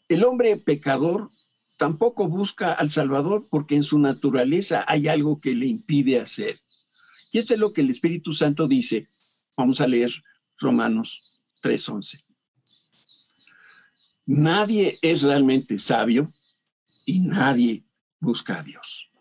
El 0.08 0.24
hombre 0.24 0.58
pecador 0.58 1.30
tampoco 1.78 2.28
busca 2.28 2.74
al 2.74 2.90
Salvador 2.90 3.46
porque 3.50 3.76
en 3.76 3.84
su 3.84 4.00
naturaleza 4.00 4.86
hay 4.88 5.08
algo 5.08 5.40
que 5.40 5.54
le 5.54 5.68
impide 5.68 6.20
hacer. 6.20 6.60
Y 7.32 7.40
esto 7.40 7.54
es 7.54 7.60
lo 7.60 7.74
que 7.74 7.82
el 7.82 7.90
Espíritu 7.90 8.34
Santo 8.34 8.68
dice. 8.68 9.08
Vamos 9.58 9.82
a 9.82 9.88
leer 9.88 10.12
Romanos 10.58 11.42
3:11. 11.62 12.24
Nadie 14.26 14.98
es 15.02 15.22
realmente 15.22 15.78
sabio 15.78 16.30
y 17.06 17.20
nadie 17.20 17.86
busca 18.20 18.60
a 18.60 18.64
Dios. 18.64 19.12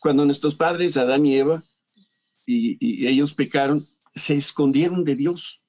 Cuando 0.00 0.24
nuestros 0.24 0.54
padres, 0.54 0.96
Adán 0.96 1.26
y 1.26 1.36
Eva, 1.36 1.64
y, 2.46 2.76
y 2.78 3.06
ellos 3.06 3.34
pecaron, 3.34 3.86
se 4.14 4.36
escondieron 4.36 5.02
de 5.02 5.16
Dios. 5.16 5.63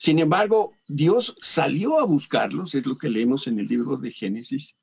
Sin 0.00 0.18
embargo, 0.18 0.72
Dios 0.88 1.36
salió 1.40 2.00
a 2.00 2.06
buscarlos, 2.06 2.74
es 2.74 2.86
lo 2.86 2.96
que 2.96 3.10
leemos 3.10 3.46
en 3.46 3.58
el 3.58 3.66
libro 3.66 3.98
de 3.98 4.10
Génesis. 4.10 4.74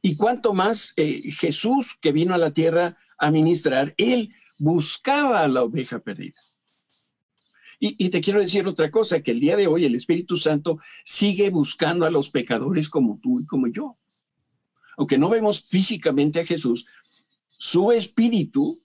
Y 0.00 0.16
cuanto 0.16 0.54
más 0.54 0.92
eh, 0.96 1.32
Jesús, 1.32 1.96
que 2.00 2.12
vino 2.12 2.32
a 2.32 2.38
la 2.38 2.52
tierra 2.52 2.96
a 3.18 3.32
ministrar, 3.32 3.92
él 3.96 4.32
buscaba 4.60 5.42
a 5.42 5.48
la 5.48 5.64
oveja 5.64 5.98
perdida. 5.98 6.40
Y, 7.80 8.08
te 8.08 8.20
quiero 8.20 8.40
decir 8.40 8.68
otra 8.68 8.88
cosa, 8.88 9.20
que 9.20 9.32
el 9.32 9.40
día 9.40 9.56
de 9.56 9.66
hoy 9.66 9.84
el 9.84 9.96
Espíritu 9.96 10.36
Santo 10.36 10.78
sigue 11.04 11.50
buscando 11.50 12.06
a 12.06 12.10
los 12.10 12.30
pecadores 12.30 12.88
como 12.88 13.18
tú 13.20 13.40
y 13.40 13.46
como 13.46 13.66
yo. 13.66 13.98
Aunque 14.96 15.18
no 15.18 15.28
vemos 15.28 15.60
físicamente 15.60 16.38
a 16.38 16.46
Jesús, 16.46 16.86
su 17.48 17.90
Espíritu 17.90 18.80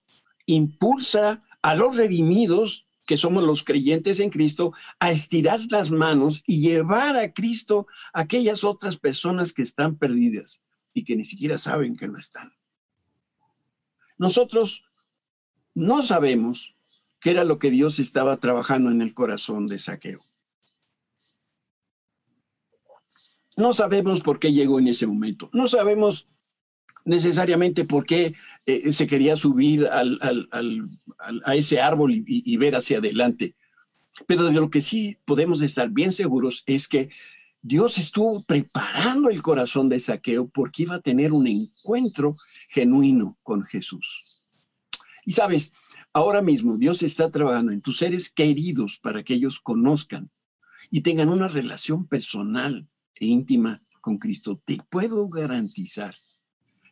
impulsa 0.48 1.44
a 1.62 1.76
los 1.76 1.96
redimidos, 1.96 2.88
que 3.06 3.18
somos 3.18 3.44
los 3.44 3.64
creyentes 3.64 4.20
en 4.20 4.30
Cristo, 4.30 4.74
a 5.00 5.12
estirar 5.12 5.60
las 5.70 5.92
manos 5.92 6.44
y 6.46 6.62
llevar 6.62 7.18
a 7.18 7.34
Cristo 7.34 7.88
a 8.14 8.22
aquellas 8.22 8.64
otras 8.64 8.98
personas 8.98 9.54
que 9.54 9.64
están 9.64 9.98
perdidas 9.98 10.62
y 10.94 11.04
que 11.04 11.16
ni 11.16 11.26
siquiera 11.26 11.58
saben 11.58 11.96
que 11.96 12.08
lo 12.08 12.18
están. 12.18 12.54
Nosotros 14.18 14.84
no 15.74 16.04
sabemos 16.04 16.76
qué 17.20 17.32
era 17.32 17.44
lo 17.44 17.60
que 17.60 17.72
Dios 17.72 18.00
estaba 18.00 18.38
trabajando 18.38 18.92
en 18.92 19.02
el 19.02 19.14
corazón 19.14 19.68
de 19.68 19.80
Saqueo. 19.80 20.26
No 23.58 23.74
sabemos 23.74 24.22
por 24.22 24.40
qué 24.40 24.54
llegó 24.54 24.80
en 24.80 24.88
ese 24.88 25.08
momento. 25.08 25.50
No 25.54 25.68
sabemos 25.68 26.28
necesariamente 27.06 27.86
por 27.86 28.06
qué 28.06 28.36
eh, 28.66 28.94
se 28.94 29.08
quería 29.08 29.36
subir 29.36 29.88
a 29.88 31.56
ese 31.56 31.82
árbol 31.82 32.14
y, 32.14 32.24
y 32.26 32.58
ver 32.58 32.76
hacia 32.76 33.00
adelante. 33.00 33.56
Pero 34.28 34.46
de 34.46 34.54
lo 34.54 34.70
que 34.70 34.82
sí 34.82 35.18
podemos 35.26 35.62
estar 35.62 35.90
bien 35.90 36.12
seguros 36.12 36.64
es 36.66 36.88
que 36.88 37.10
Dios 37.62 37.98
estuvo 37.98 38.44
preparando 38.44 39.30
el 39.30 39.42
corazón 39.42 39.90
de 39.90 40.00
Saqueo 40.00 40.48
porque 40.48 40.84
iba 40.84 40.96
a 40.96 41.02
tener 41.02 41.32
un 41.32 41.48
encuentro 41.48 42.36
genuino 42.70 43.38
con 43.44 43.62
Jesús. 43.62 44.42
Y 45.26 45.34
sabes, 45.34 45.72
Ahora 46.14 46.42
mismo 46.42 46.78
Dios 46.78 47.04
está 47.04 47.32
trabajando 47.32 47.72
en 47.72 47.82
tus 47.82 48.00
seres 48.00 48.30
queridos 48.30 49.00
para 49.02 49.24
que 49.24 49.34
ellos 49.34 49.62
conozcan 49.62 50.30
y 50.90 51.02
tengan 51.02 51.30
una 51.30 51.48
relación 51.48 52.06
personal 52.06 52.90
e 53.16 53.28
íntima 53.28 53.82
con 54.02 54.18
Cristo. 54.18 54.62
Te 54.66 54.78
puedo 54.90 55.30
garantizar 55.30 56.16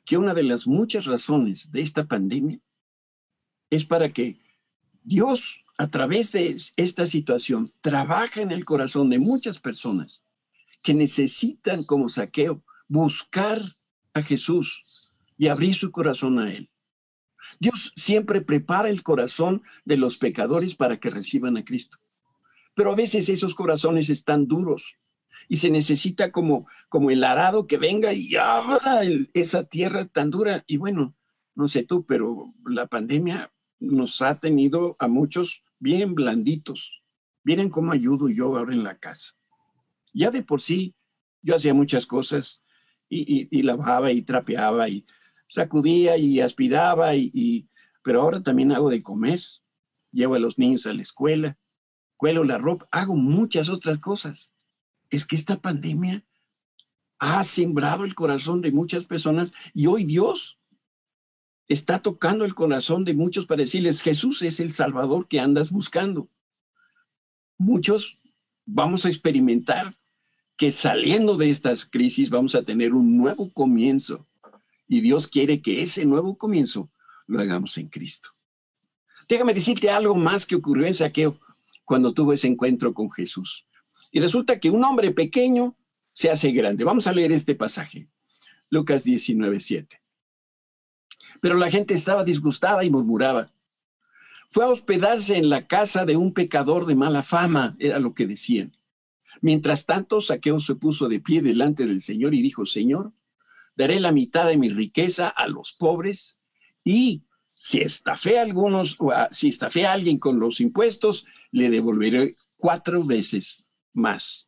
que 0.10 0.18
una 0.18 0.34
de 0.34 0.42
las 0.42 0.66
muchas 0.66 1.06
razones 1.06 1.72
de 1.72 1.82
esta 1.82 2.08
pandemia 2.08 2.60
es 3.70 3.86
para 3.86 4.12
que 4.12 4.40
Dios, 5.04 5.64
a 5.78 5.86
través 5.92 6.32
de 6.32 6.58
esta 6.78 7.06
situación, 7.06 7.72
trabaja 7.82 8.42
en 8.42 8.52
el 8.52 8.66
corazón 8.66 9.12
de 9.12 9.20
muchas 9.20 9.60
personas 9.60 10.24
que 10.82 10.96
necesitan, 10.96 11.84
como 11.84 12.10
saqueo, 12.10 12.64
buscar 12.88 13.62
a 14.16 14.24
Jesús 14.24 15.12
y 15.38 15.48
abrir 15.48 15.76
su 15.76 15.92
corazón 15.92 16.40
a 16.40 16.52
Él. 16.52 16.72
Dios 17.60 17.94
siempre 17.96 18.42
prepara 18.42 18.90
el 18.90 19.04
corazón 19.04 19.62
de 19.86 19.98
los 19.98 20.18
pecadores 20.18 20.74
para 20.74 21.00
que 21.00 21.12
reciban 21.12 21.56
a 21.56 21.64
Cristo. 21.64 22.00
Pero 22.74 22.94
a 22.94 22.96
veces 22.96 23.30
esos 23.30 23.54
corazones 23.54 24.10
están 24.10 24.48
duros 24.48 24.96
y 25.50 25.58
se 25.58 25.70
necesita 25.70 26.32
como, 26.32 26.68
como 26.88 27.12
el 27.12 27.24
arado 27.24 27.68
que 27.68 27.78
venga 27.78 28.14
y 28.14 28.36
abra 28.38 29.02
esa 29.34 29.66
tierra 29.66 30.06
tan 30.06 30.30
dura. 30.30 30.64
Y 30.68 30.78
bueno, 30.78 31.16
no 31.56 31.68
sé 31.68 31.84
tú, 31.84 32.06
pero 32.06 32.54
la 32.66 32.88
pandemia 32.88 33.52
nos 33.80 34.22
ha 34.22 34.40
tenido 34.40 34.96
a 35.00 35.08
muchos 35.08 35.64
bien 35.80 36.16
blanditos. 36.16 37.02
Miren 37.44 37.70
cómo 37.70 37.92
ayudo 37.92 38.30
yo 38.30 38.56
ahora 38.56 38.74
en 38.74 38.84
la 38.84 39.00
casa. 39.00 39.34
Ya 40.14 40.30
de 40.30 40.44
por 40.44 40.62
sí, 40.62 40.96
yo 41.42 41.56
hacía 41.56 41.74
muchas 41.74 42.06
cosas 42.06 42.62
y, 43.10 43.50
y 43.52 43.64
lavaba 43.64 44.12
y 44.12 44.22
trapeaba 44.22 44.88
y 44.88 45.06
sacudía 45.50 46.16
y 46.16 46.40
aspiraba, 46.40 47.16
y, 47.16 47.68
pero 48.04 48.22
ahora 48.22 48.42
también 48.42 48.72
hago 48.72 48.90
de 48.90 49.02
comer, 49.02 49.42
llevo 50.12 50.36
a 50.36 50.40
los 50.40 50.58
niños 50.60 50.86
a 50.86 50.94
la 50.94 51.02
escuela, 51.02 51.58
cuelo 52.18 52.44
la 52.44 52.60
ropa, 52.60 52.88
hago 52.92 53.16
muchas 53.16 53.68
otras 53.68 53.98
cosas. 54.00 54.54
Es 55.10 55.26
que 55.26 55.36
esta 55.36 55.60
pandemia 55.60 56.24
ha 57.20 57.44
sembrado 57.44 58.06
el 58.06 58.16
corazón 58.16 58.62
de 58.62 58.72
muchas 58.72 59.06
personas 59.06 59.52
y 59.74 59.88
hoy 59.88 60.06
Dios 60.06 60.58
está 61.68 62.00
tocando 62.00 62.46
el 62.46 62.56
corazón 62.56 63.06
de 63.06 63.14
muchos 63.14 63.46
para 63.46 63.62
decirles, 63.62 64.02
Jesús 64.02 64.42
es 64.42 64.60
el 64.60 64.72
Salvador 64.72 65.28
que 65.28 65.40
andas 65.40 65.70
buscando. 65.70 66.30
Muchos 67.58 68.18
vamos 68.66 69.06
a 69.06 69.10
experimentar 69.10 69.94
que 70.58 70.72
saliendo 70.72 71.38
de 71.38 71.50
estas 71.50 71.86
crisis 71.86 72.30
vamos 72.30 72.56
a 72.56 72.64
tener 72.64 72.94
un 72.94 73.18
nuevo 73.18 73.52
comienzo 73.54 74.28
y 74.88 75.02
Dios 75.02 75.28
quiere 75.28 75.62
que 75.62 75.84
ese 75.84 76.06
nuevo 76.06 76.38
comienzo 76.38 76.90
lo 77.28 77.40
hagamos 77.40 77.78
en 77.78 77.88
Cristo. 77.88 78.30
Déjame 79.28 79.54
decirte 79.54 79.92
algo 79.92 80.16
más 80.16 80.46
que 80.48 80.56
ocurrió 80.56 80.88
en 80.88 80.96
Saqueo 80.96 81.40
cuando 81.86 82.14
tuvo 82.14 82.34
ese 82.34 82.48
encuentro 82.48 82.94
con 82.94 83.12
Jesús. 83.12 83.68
Y 84.12 84.20
resulta 84.20 84.60
que 84.60 84.70
un 84.70 84.84
hombre 84.84 85.12
pequeño 85.12 85.78
se 86.14 86.30
hace 86.30 86.52
grande. 86.52 86.84
Vamos 86.84 87.08
a 87.08 87.14
leer 87.14 87.32
este 87.32 87.56
pasaje. 87.56 88.10
Lucas 88.70 89.04
19, 89.04 89.60
7. 89.60 90.02
Pero 91.42 91.56
la 91.56 91.70
gente 91.72 91.94
estaba 91.94 92.24
disgustada 92.24 92.84
y 92.84 92.90
murmuraba. 92.90 93.52
Fue 94.50 94.66
a 94.66 94.70
hospedarse 94.70 95.38
en 95.38 95.50
la 95.50 95.68
casa 95.68 96.06
de 96.06 96.18
un 96.18 96.34
pecador 96.34 96.86
de 96.86 96.96
mala 96.96 97.22
fama, 97.22 97.76
era 97.80 98.00
lo 98.00 98.14
que 98.14 98.26
decían. 98.26 98.76
Mientras 99.42 99.86
tanto, 99.86 100.22
Saqueo 100.22 100.60
se 100.60 100.76
puso 100.76 101.08
de 101.08 101.20
pie 101.20 101.42
delante 101.42 101.86
del 101.86 102.02
Señor 102.02 102.34
y 102.34 102.42
dijo, 102.42 102.66
Señor, 102.66 103.14
daré 103.76 104.00
la 104.00 104.12
mitad 104.12 104.48
de 104.48 104.58
mi 104.58 104.70
riqueza 104.70 105.30
a 105.30 105.48
los 105.48 105.74
pobres 105.74 106.40
y 106.84 107.24
si 107.56 107.82
estafé 107.82 108.40
a 108.40 108.42
algunos, 108.42 108.98
si 109.32 109.50
estafé 109.50 109.86
a 109.86 109.94
alguien 109.94 110.18
con 110.18 110.40
los 110.40 110.60
impuestos, 110.62 111.26
le 111.52 111.70
devolveré 111.70 112.36
cuatro 112.58 113.04
veces 113.04 113.68
más. 113.94 114.48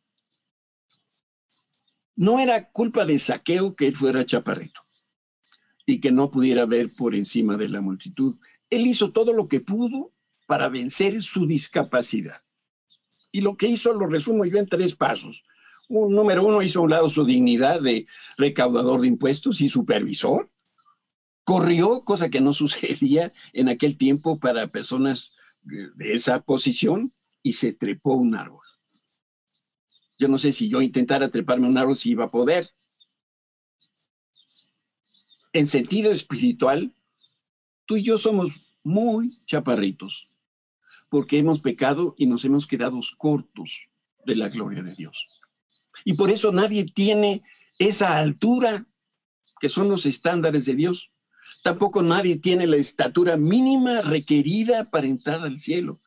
No 2.14 2.40
era 2.40 2.70
culpa 2.70 3.04
de 3.04 3.18
saqueo 3.18 3.74
que 3.74 3.88
él 3.88 3.96
fuera 3.96 4.26
chaparrito 4.26 4.80
y 5.86 6.00
que 6.00 6.12
no 6.12 6.30
pudiera 6.30 6.66
ver 6.66 6.92
por 6.92 7.14
encima 7.14 7.56
de 7.56 7.68
la 7.68 7.80
multitud. 7.80 8.36
Él 8.70 8.86
hizo 8.86 9.12
todo 9.12 9.32
lo 9.32 9.48
que 9.48 9.60
pudo 9.60 10.12
para 10.46 10.68
vencer 10.68 11.20
su 11.22 11.46
discapacidad. 11.46 12.42
Y 13.32 13.40
lo 13.40 13.56
que 13.56 13.66
hizo 13.66 13.92
lo 13.94 14.06
resumo 14.06 14.44
yo 14.44 14.58
en 14.58 14.68
tres 14.68 14.94
pasos 14.94 15.42
número 15.92 16.46
uno, 16.46 16.62
hizo 16.62 16.80
a 16.80 16.82
un 16.82 16.90
lado 16.90 17.08
su 17.08 17.24
dignidad 17.24 17.80
de 17.80 18.06
recaudador 18.36 19.00
de 19.00 19.08
impuestos 19.08 19.60
y 19.60 19.68
supervisor. 19.68 20.50
Corrió, 21.44 22.02
cosa 22.02 22.30
que 22.30 22.40
no 22.40 22.52
sucedía 22.52 23.32
en 23.52 23.68
aquel 23.68 23.96
tiempo 23.96 24.38
para 24.38 24.68
personas 24.68 25.34
de 25.62 26.14
esa 26.14 26.40
posición, 26.42 27.12
y 27.44 27.54
se 27.54 27.72
trepó 27.72 28.14
un 28.14 28.34
árbol. 28.34 28.64
Yo 30.22 30.28
no 30.28 30.38
sé 30.38 30.52
si 30.52 30.68
yo 30.68 30.80
intentara 30.80 31.30
treparme 31.30 31.66
un 31.66 31.76
árbol 31.76 31.96
si 31.96 32.10
iba 32.10 32.22
a 32.22 32.30
poder. 32.30 32.68
En 35.52 35.66
sentido 35.66 36.12
espiritual, 36.12 36.94
tú 37.86 37.96
y 37.96 38.04
yo 38.04 38.18
somos 38.18 38.60
muy 38.84 39.44
chaparritos, 39.46 40.28
porque 41.08 41.38
hemos 41.40 41.60
pecado 41.60 42.14
y 42.16 42.26
nos 42.26 42.44
hemos 42.44 42.68
quedado 42.68 43.00
cortos 43.18 43.88
de 44.24 44.36
la 44.36 44.48
gloria 44.48 44.84
de 44.84 44.94
Dios. 44.94 45.26
Y 46.04 46.12
por 46.12 46.30
eso 46.30 46.52
nadie 46.52 46.84
tiene 46.84 47.42
esa 47.80 48.16
altura 48.18 48.86
que 49.58 49.68
son 49.68 49.88
los 49.88 50.06
estándares 50.06 50.66
de 50.66 50.76
Dios. 50.76 51.10
Tampoco 51.64 52.00
nadie 52.00 52.36
tiene 52.36 52.68
la 52.68 52.76
estatura 52.76 53.36
mínima 53.36 54.02
requerida 54.02 54.88
para 54.88 55.08
entrar 55.08 55.40
al 55.40 55.58
cielo. 55.58 56.00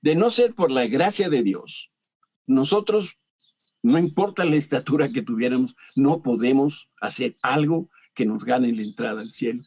De 0.00 0.14
no 0.14 0.30
ser 0.30 0.54
por 0.54 0.70
la 0.70 0.86
gracia 0.86 1.28
de 1.28 1.42
Dios, 1.42 1.90
nosotros, 2.46 3.18
no 3.82 3.98
importa 3.98 4.44
la 4.44 4.56
estatura 4.56 5.10
que 5.10 5.22
tuviéramos, 5.22 5.76
no 5.94 6.22
podemos 6.22 6.88
hacer 7.00 7.36
algo 7.42 7.90
que 8.14 8.26
nos 8.26 8.44
gane 8.44 8.72
la 8.72 8.82
entrada 8.82 9.20
al 9.20 9.30
cielo. 9.30 9.62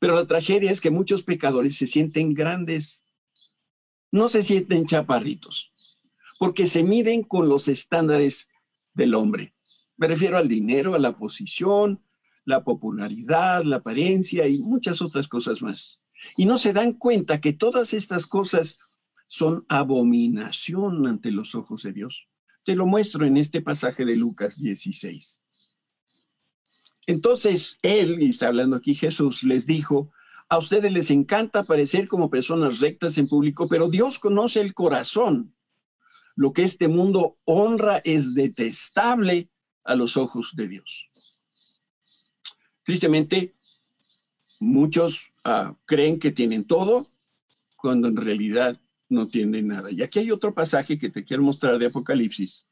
Pero 0.00 0.14
la 0.14 0.26
tragedia 0.26 0.70
es 0.70 0.80
que 0.80 0.90
muchos 0.90 1.22
pecadores 1.22 1.76
se 1.76 1.86
sienten 1.86 2.34
grandes, 2.34 3.04
no 4.10 4.28
se 4.28 4.42
sienten 4.42 4.86
chaparritos 4.86 5.72
porque 6.38 6.66
se 6.66 6.82
miden 6.82 7.22
con 7.22 7.48
los 7.48 7.68
estándares 7.68 8.48
del 8.92 9.14
hombre. 9.14 9.54
Me 9.96 10.08
refiero 10.08 10.36
al 10.36 10.48
dinero, 10.48 10.94
a 10.94 10.98
la 10.98 11.16
posición, 11.16 12.02
la 12.44 12.64
popularidad, 12.64 13.64
la 13.64 13.76
apariencia 13.76 14.46
y 14.46 14.58
muchas 14.58 15.00
otras 15.00 15.28
cosas 15.28 15.62
más. 15.62 16.00
Y 16.36 16.46
no 16.46 16.58
se 16.58 16.72
dan 16.72 16.92
cuenta 16.92 17.40
que 17.40 17.52
todas 17.52 17.94
estas 17.94 18.26
cosas 18.26 18.78
son 19.26 19.64
abominación 19.68 21.06
ante 21.06 21.30
los 21.30 21.54
ojos 21.54 21.82
de 21.82 21.92
Dios. 21.92 22.28
Te 22.64 22.74
lo 22.74 22.86
muestro 22.86 23.26
en 23.26 23.36
este 23.36 23.60
pasaje 23.60 24.04
de 24.04 24.16
Lucas 24.16 24.60
16. 24.60 25.40
Entonces 27.06 27.78
él, 27.82 28.22
y 28.22 28.30
está 28.30 28.48
hablando 28.48 28.76
aquí 28.76 28.94
Jesús, 28.94 29.42
les 29.42 29.66
dijo, 29.66 30.10
a 30.48 30.58
ustedes 30.58 30.92
les 30.92 31.10
encanta 31.10 31.64
parecer 31.64 32.08
como 32.08 32.30
personas 32.30 32.80
rectas 32.80 33.18
en 33.18 33.28
público, 33.28 33.68
pero 33.68 33.88
Dios 33.88 34.18
conoce 34.18 34.60
el 34.60 34.74
corazón 34.74 35.54
lo 36.36 36.52
que 36.52 36.64
este 36.64 36.88
mundo 36.88 37.38
honra 37.44 37.98
es 38.04 38.34
detestable 38.34 39.50
a 39.84 39.94
los 39.94 40.16
ojos 40.16 40.52
de 40.54 40.68
Dios. 40.68 41.10
Tristemente, 42.82 43.54
muchos 44.58 45.32
ah, 45.44 45.76
creen 45.84 46.18
que 46.18 46.32
tienen 46.32 46.66
todo 46.66 47.06
cuando 47.76 48.08
en 48.08 48.16
realidad 48.16 48.80
no 49.08 49.28
tienen 49.28 49.68
nada. 49.68 49.90
Y 49.90 50.02
aquí 50.02 50.18
hay 50.18 50.30
otro 50.30 50.54
pasaje 50.54 50.98
que 50.98 51.10
te 51.10 51.24
quiero 51.24 51.42
mostrar 51.42 51.78
de 51.78 51.86
Apocalipsis, 51.86 52.66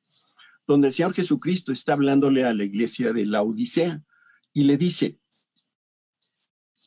donde 0.66 0.88
el 0.88 0.95
Señor 0.95 1.14
Jesucristo 1.14 1.73
está 1.73 1.95
hablándole 1.95 2.45
a 2.45 2.55
la 2.55 2.64
iglesia 2.64 3.12
de 3.12 3.27
la 3.27 3.42
Odisea 3.42 4.03
y 4.53 4.64
le 4.64 4.77
dice, 4.77 5.18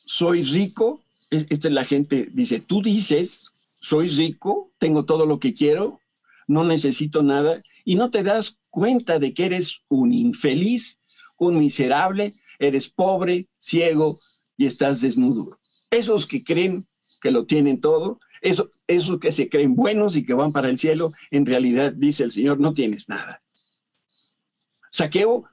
soy 0.05 0.43
rico, 0.43 1.03
e, 1.31 1.45
esta 1.49 1.67
es 1.67 1.73
la 1.73 1.85
gente, 1.85 2.29
dice, 2.31 2.59
tú 2.59 2.81
dices, 2.81 3.49
soy 3.79 4.07
rico, 4.07 4.71
tengo 4.77 5.05
todo 5.05 5.25
lo 5.25 5.39
que 5.39 5.53
quiero, 5.53 5.99
no 6.47 6.63
necesito 6.63 7.23
nada, 7.23 7.63
y 7.83 7.95
no 7.95 8.11
te 8.11 8.23
das 8.23 8.57
cuenta 8.69 9.19
de 9.19 9.33
que 9.33 9.45
eres 9.45 9.81
un 9.87 10.11
infeliz, 10.11 10.99
un 11.37 11.59
miserable, 11.59 12.33
eres 12.59 12.89
pobre, 12.89 13.47
ciego 13.59 14.19
y 14.57 14.65
estás 14.65 15.01
desnudo. 15.01 15.59
Esos 15.89 16.25
que 16.25 16.43
creen 16.43 16.87
que 17.21 17.31
lo 17.31 17.45
tienen 17.45 17.81
todo, 17.81 18.19
esos, 18.45 18.69
esos 18.85 19.19
que 19.19 19.31
se 19.31 19.49
creen 19.49 19.75
buenos 19.75 20.15
y 20.15 20.23
que 20.23 20.35
van 20.35 20.53
para 20.53 20.69
el 20.69 20.77
cielo, 20.77 21.13
en 21.31 21.47
realidad, 21.47 21.91
dice 21.93 22.23
el 22.23 22.31
Señor, 22.31 22.59
no 22.59 22.73
tienes 22.73 23.09
nada. 23.09 23.43
Saqueo 24.91 25.45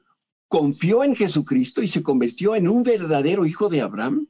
confió 0.46 1.02
en 1.02 1.16
Jesucristo 1.16 1.82
y 1.82 1.88
se 1.88 2.02
convirtió 2.02 2.54
en 2.54 2.68
un 2.68 2.82
verdadero 2.82 3.46
hijo 3.46 3.70
de 3.70 3.80
Abraham. 3.80 4.28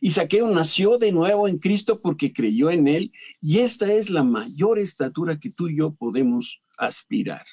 Y 0.00 0.12
Saqueo 0.12 0.48
nació 0.48 0.96
de 0.96 1.12
nuevo 1.12 1.46
en 1.46 1.58
Cristo 1.58 2.00
porque 2.00 2.32
creyó 2.32 2.70
en 2.70 2.88
él. 2.88 3.12
Y 3.38 3.58
esta 3.58 3.92
es 3.92 4.08
la 4.08 4.24
mayor 4.24 4.78
estatura 4.78 5.38
que 5.38 5.50
tú 5.50 5.68
y 5.68 5.76
yo 5.76 5.92
podemos 5.92 6.62
aspirar. 6.78 7.44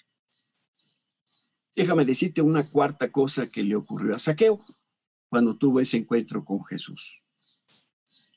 Déjame 1.75 2.05
decirte 2.05 2.41
una 2.41 2.69
cuarta 2.69 3.11
cosa 3.11 3.47
que 3.47 3.63
le 3.63 3.75
ocurrió 3.75 4.15
a 4.15 4.19
Saqueo 4.19 4.59
cuando 5.27 5.57
tuvo 5.57 5.81
ese 5.81 5.97
encuentro 5.97 6.45
con 6.45 6.63
Jesús. 6.63 7.21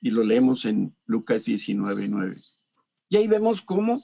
Y 0.00 0.10
lo 0.10 0.22
leemos 0.22 0.64
en 0.64 0.96
Lucas 1.06 1.44
19, 1.44 2.08
9. 2.08 2.36
Y 3.08 3.16
ahí 3.16 3.26
vemos 3.26 3.62
cómo 3.62 4.02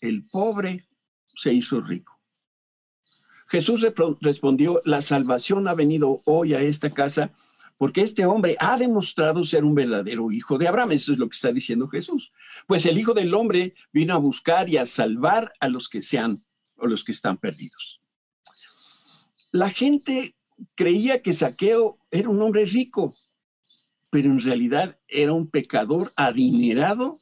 el 0.00 0.24
pobre 0.30 0.86
se 1.34 1.52
hizo 1.52 1.80
rico. 1.80 2.18
Jesús 3.48 3.86
respondió, 4.20 4.80
la 4.84 5.02
salvación 5.02 5.68
ha 5.68 5.74
venido 5.74 6.20
hoy 6.24 6.54
a 6.54 6.62
esta 6.62 6.90
casa 6.90 7.32
porque 7.82 8.02
este 8.02 8.24
hombre 8.24 8.56
ha 8.60 8.78
demostrado 8.78 9.42
ser 9.42 9.64
un 9.64 9.74
verdadero 9.74 10.30
hijo 10.30 10.56
de 10.56 10.68
Abraham. 10.68 10.92
Eso 10.92 11.12
es 11.12 11.18
lo 11.18 11.28
que 11.28 11.34
está 11.34 11.52
diciendo 11.52 11.88
Jesús. 11.88 12.32
Pues 12.68 12.86
el 12.86 12.96
Hijo 12.96 13.12
del 13.12 13.34
Hombre 13.34 13.74
vino 13.92 14.14
a 14.14 14.18
buscar 14.18 14.70
y 14.70 14.76
a 14.76 14.86
salvar 14.86 15.52
a 15.58 15.68
los 15.68 15.88
que 15.88 16.00
sean 16.00 16.44
o 16.76 16.86
los 16.86 17.02
que 17.02 17.10
están 17.10 17.38
perdidos. 17.38 18.00
La 19.50 19.68
gente 19.68 20.36
creía 20.76 21.22
que 21.22 21.32
Saqueo 21.32 21.98
era 22.12 22.28
un 22.28 22.40
hombre 22.40 22.66
rico, 22.66 23.16
pero 24.12 24.28
en 24.28 24.42
realidad 24.42 24.98
era 25.08 25.32
un 25.32 25.48
pecador 25.48 26.12
adinerado 26.16 27.16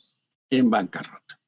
en 0.50 0.70
bancarrota. 0.70 1.40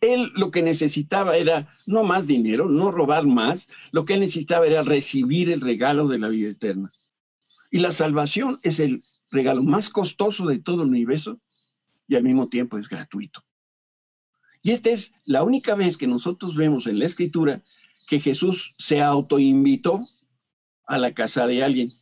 Él 0.00 0.30
lo 0.36 0.52
que 0.52 0.62
necesitaba 0.62 1.36
era 1.36 1.74
no 1.84 2.04
más 2.04 2.28
dinero, 2.28 2.68
no 2.68 2.92
robar 2.92 3.26
más, 3.26 3.66
lo 3.90 4.04
que 4.04 4.16
necesitaba 4.16 4.64
era 4.68 4.84
recibir 4.84 5.50
el 5.50 5.60
regalo 5.60 6.06
de 6.06 6.20
la 6.20 6.28
vida 6.28 6.50
eterna. 6.50 6.88
Y 7.68 7.80
la 7.80 7.90
salvación 7.90 8.60
es 8.62 8.78
el 8.78 9.02
regalo 9.32 9.64
más 9.64 9.90
costoso 9.90 10.46
de 10.46 10.60
todo 10.60 10.84
el 10.84 10.90
universo 10.90 11.40
y 12.06 12.14
al 12.14 12.22
mismo 12.22 12.46
tiempo 12.46 12.78
es 12.78 12.88
gratuito. 12.88 13.44
Y 14.62 14.70
esta 14.70 14.90
es 14.90 15.14
la 15.24 15.42
única 15.42 15.74
vez 15.74 15.96
que 15.96 16.06
nosotros 16.06 16.54
vemos 16.54 16.86
en 16.86 17.00
la 17.00 17.06
escritura 17.06 17.64
que 18.06 18.20
Jesús 18.20 18.76
se 18.78 19.02
autoinvitó 19.02 20.06
a 20.86 20.96
la 20.96 21.12
casa 21.12 21.48
de 21.48 21.64
alguien. 21.64 21.92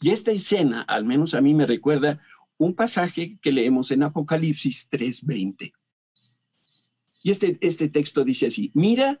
Y 0.00 0.10
esta 0.10 0.30
escena, 0.30 0.82
al 0.82 1.04
menos 1.04 1.34
a 1.34 1.40
mí 1.40 1.54
me 1.54 1.66
recuerda 1.66 2.20
un 2.56 2.74
pasaje 2.74 3.38
que 3.40 3.52
leemos 3.52 3.90
en 3.90 4.02
Apocalipsis 4.02 4.88
3:20. 4.90 5.72
Y 7.22 7.30
este, 7.30 7.58
este 7.60 7.88
texto 7.88 8.24
dice 8.24 8.46
así, 8.46 8.70
mira, 8.74 9.20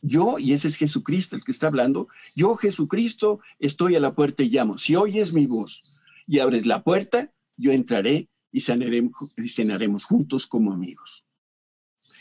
yo, 0.00 0.38
y 0.38 0.52
ese 0.52 0.68
es 0.68 0.76
Jesucristo 0.76 1.36
el 1.36 1.44
que 1.44 1.52
está 1.52 1.66
hablando, 1.66 2.08
yo 2.34 2.56
Jesucristo 2.56 3.40
estoy 3.58 3.96
a 3.96 4.00
la 4.00 4.14
puerta 4.14 4.42
y 4.42 4.50
llamo. 4.50 4.78
Si 4.78 4.96
oyes 4.96 5.32
mi 5.32 5.46
voz 5.46 5.92
y 6.26 6.38
abres 6.38 6.66
la 6.66 6.82
puerta, 6.82 7.32
yo 7.56 7.72
entraré 7.72 8.28
y 8.52 8.60
cenaremos 8.60 10.04
juntos 10.04 10.46
como 10.46 10.72
amigos. 10.72 11.24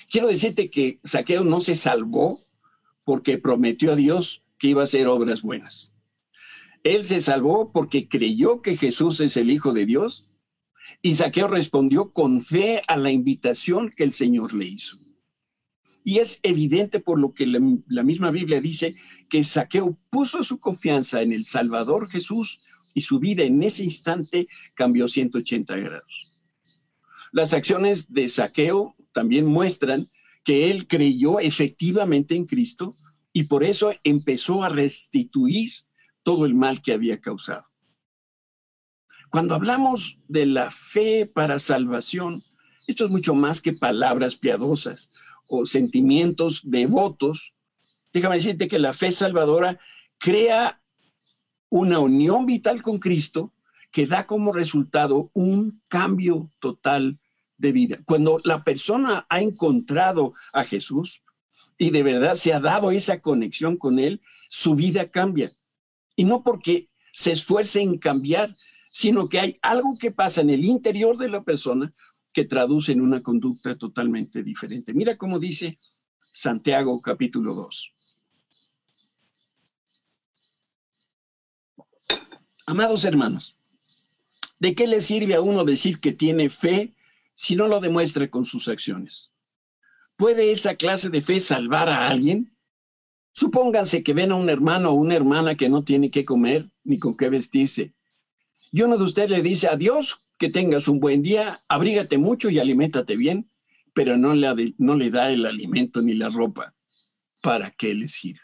Quiero 0.09 0.27
decirte 0.27 0.69
que 0.69 0.99
Saqueo 1.03 1.43
no 1.43 1.61
se 1.61 1.75
salvó 1.75 2.39
porque 3.03 3.37
prometió 3.37 3.93
a 3.93 3.95
Dios 3.95 4.43
que 4.57 4.67
iba 4.67 4.81
a 4.81 4.85
hacer 4.85 5.07
obras 5.07 5.41
buenas. 5.41 5.91
Él 6.85 7.03
se 7.03 7.19
salvó 7.19 7.71
porque 7.71 8.07
creyó 8.07 8.61
que 8.61 8.77
Jesús 8.77 9.19
es 9.19 9.37
el 9.37 9.49
Hijo 9.49 9.73
de 9.73 9.87
Dios 9.87 10.29
y 11.01 11.15
Saqueo 11.15 11.47
respondió 11.47 12.13
con 12.13 12.43
fe 12.43 12.83
a 12.87 12.95
la 12.95 13.09
invitación 13.09 13.91
que 13.97 14.03
el 14.03 14.13
Señor 14.13 14.53
le 14.53 14.67
hizo. 14.67 14.99
Y 16.03 16.19
es 16.19 16.39
evidente 16.43 16.99
por 16.99 17.19
lo 17.19 17.33
que 17.33 17.47
la, 17.47 18.03
misma 18.03 18.29
Biblia 18.29 18.61
dice 18.61 18.93
que 19.31 19.43
Saqueo 19.43 19.97
puso 20.11 20.43
su 20.43 20.59
confianza 20.59 21.23
en 21.23 21.33
el 21.33 21.45
Salvador 21.45 22.07
Jesús 22.07 22.59
y 22.93 23.01
su 23.01 23.17
vida 23.17 23.41
en 23.41 23.63
ese 23.63 23.83
instante 23.83 24.47
cambió 24.75 25.07
180 25.07 25.75
grados. 25.77 26.33
Las 27.31 27.53
acciones 27.53 28.13
de 28.13 28.29
Saqueo 28.29 28.95
también 29.11 29.47
muestran 29.47 30.11
que 30.43 30.69
él 30.69 30.85
creyó 30.85 31.39
efectivamente 31.39 32.35
en 32.35 32.45
Cristo 32.45 32.95
y 33.33 33.45
por 33.45 33.63
eso 33.63 33.91
empezó 34.03 34.63
a 34.63 34.69
restituir 34.69 35.71
todo 36.25 36.45
el 36.47 36.55
mal 36.55 36.81
que 36.81 36.91
había 36.91 37.21
causado. 37.21 37.67
Cuando 39.29 39.53
hablamos 39.53 40.17
de 40.27 40.47
la 40.47 40.71
fe 40.71 41.27
para 41.27 41.59
salvación, 41.59 42.43
esto 42.87 43.05
es 43.05 43.11
mucho 43.11 43.35
más 43.35 43.61
que 43.61 43.73
palabras 43.73 44.35
piadosas 44.35 45.11
o 45.47 45.67
sentimientos 45.67 46.61
devotos, 46.63 47.53
déjame 48.11 48.37
decirte 48.37 48.67
que 48.67 48.79
la 48.79 48.93
fe 48.93 49.11
salvadora 49.11 49.79
crea 50.17 50.81
una 51.69 51.99
unión 51.99 52.47
vital 52.47 52.81
con 52.81 52.97
Cristo 52.97 53.53
que 53.91 54.07
da 54.07 54.25
como 54.25 54.51
resultado 54.51 55.29
un 55.33 55.83
cambio 55.87 56.49
total 56.59 57.19
de 57.57 57.71
vida. 57.71 57.99
Cuando 58.05 58.41
la 58.43 58.63
persona 58.63 59.27
ha 59.29 59.41
encontrado 59.41 60.33
a 60.53 60.63
Jesús 60.63 61.21
y 61.77 61.91
de 61.91 62.01
verdad 62.01 62.35
se 62.35 62.51
ha 62.51 62.59
dado 62.59 62.89
esa 62.89 63.21
conexión 63.21 63.77
con 63.77 63.99
Él, 63.99 64.21
su 64.49 64.73
vida 64.73 65.11
cambia. 65.11 65.51
Y 66.15 66.23
no 66.23 66.43
porque 66.43 66.89
se 67.13 67.31
esfuerce 67.31 67.81
en 67.81 67.97
cambiar, 67.97 68.55
sino 68.89 69.27
que 69.27 69.39
hay 69.39 69.59
algo 69.61 69.97
que 69.99 70.11
pasa 70.11 70.41
en 70.41 70.49
el 70.49 70.63
interior 70.63 71.17
de 71.17 71.29
la 71.29 71.43
persona 71.43 71.93
que 72.31 72.45
traduce 72.45 72.91
en 72.91 73.01
una 73.01 73.21
conducta 73.21 73.77
totalmente 73.77 74.43
diferente. 74.43 74.93
Mira 74.93 75.17
cómo 75.17 75.39
dice 75.39 75.77
Santiago 76.33 77.01
capítulo 77.01 77.53
2. 77.53 77.93
Amados 82.67 83.05
hermanos, 83.05 83.55
¿de 84.59 84.73
qué 84.73 84.87
le 84.87 85.01
sirve 85.01 85.35
a 85.35 85.41
uno 85.41 85.65
decir 85.65 85.99
que 85.99 86.13
tiene 86.13 86.49
fe 86.49 86.95
si 87.35 87.55
no 87.55 87.67
lo 87.67 87.79
demuestra 87.79 88.29
con 88.29 88.43
sus 88.43 88.67
acciones? 88.67 89.31
¿Puede 90.15 90.51
esa 90.51 90.75
clase 90.75 91.09
de 91.09 91.21
fe 91.21 91.39
salvar 91.39 91.89
a 91.89 92.07
alguien? 92.07 92.54
Supónganse 93.35 94.01
que 94.01 94.13
ven 94.13 94.31
a 94.31 94.35
un 94.35 94.49
hermano 94.49 94.91
o 94.91 94.93
una 94.93 95.13
hermana 95.13 95.55
que 95.55 95.67
no 95.67 95.83
tiene 95.83 96.09
qué 96.09 96.23
comer 96.23 96.71
ni 96.85 96.99
con 96.99 97.17
qué 97.17 97.27
vestirse. 97.27 97.93
Y 98.71 98.81
uno 98.81 98.97
de 98.97 99.03
ustedes 99.03 99.29
le 99.29 99.41
dice, 99.41 99.67
adiós, 99.67 100.21
que 100.37 100.49
tengas 100.49 100.87
un 100.87 101.01
buen 101.01 101.21
día, 101.21 101.59
abrígate 101.67 102.17
mucho 102.17 102.49
y 102.49 102.59
aliméntate 102.59 103.17
bien, 103.17 103.51
pero 103.93 104.15
no 104.15 104.33
le, 104.33 104.73
no 104.77 104.95
le 104.95 105.09
da 105.09 105.31
el 105.31 105.45
alimento 105.45 106.01
ni 106.01 106.13
la 106.13 106.29
ropa. 106.29 106.73
¿Para 107.41 107.71
qué 107.71 107.93
le 107.93 108.07
sirve? 108.07 108.39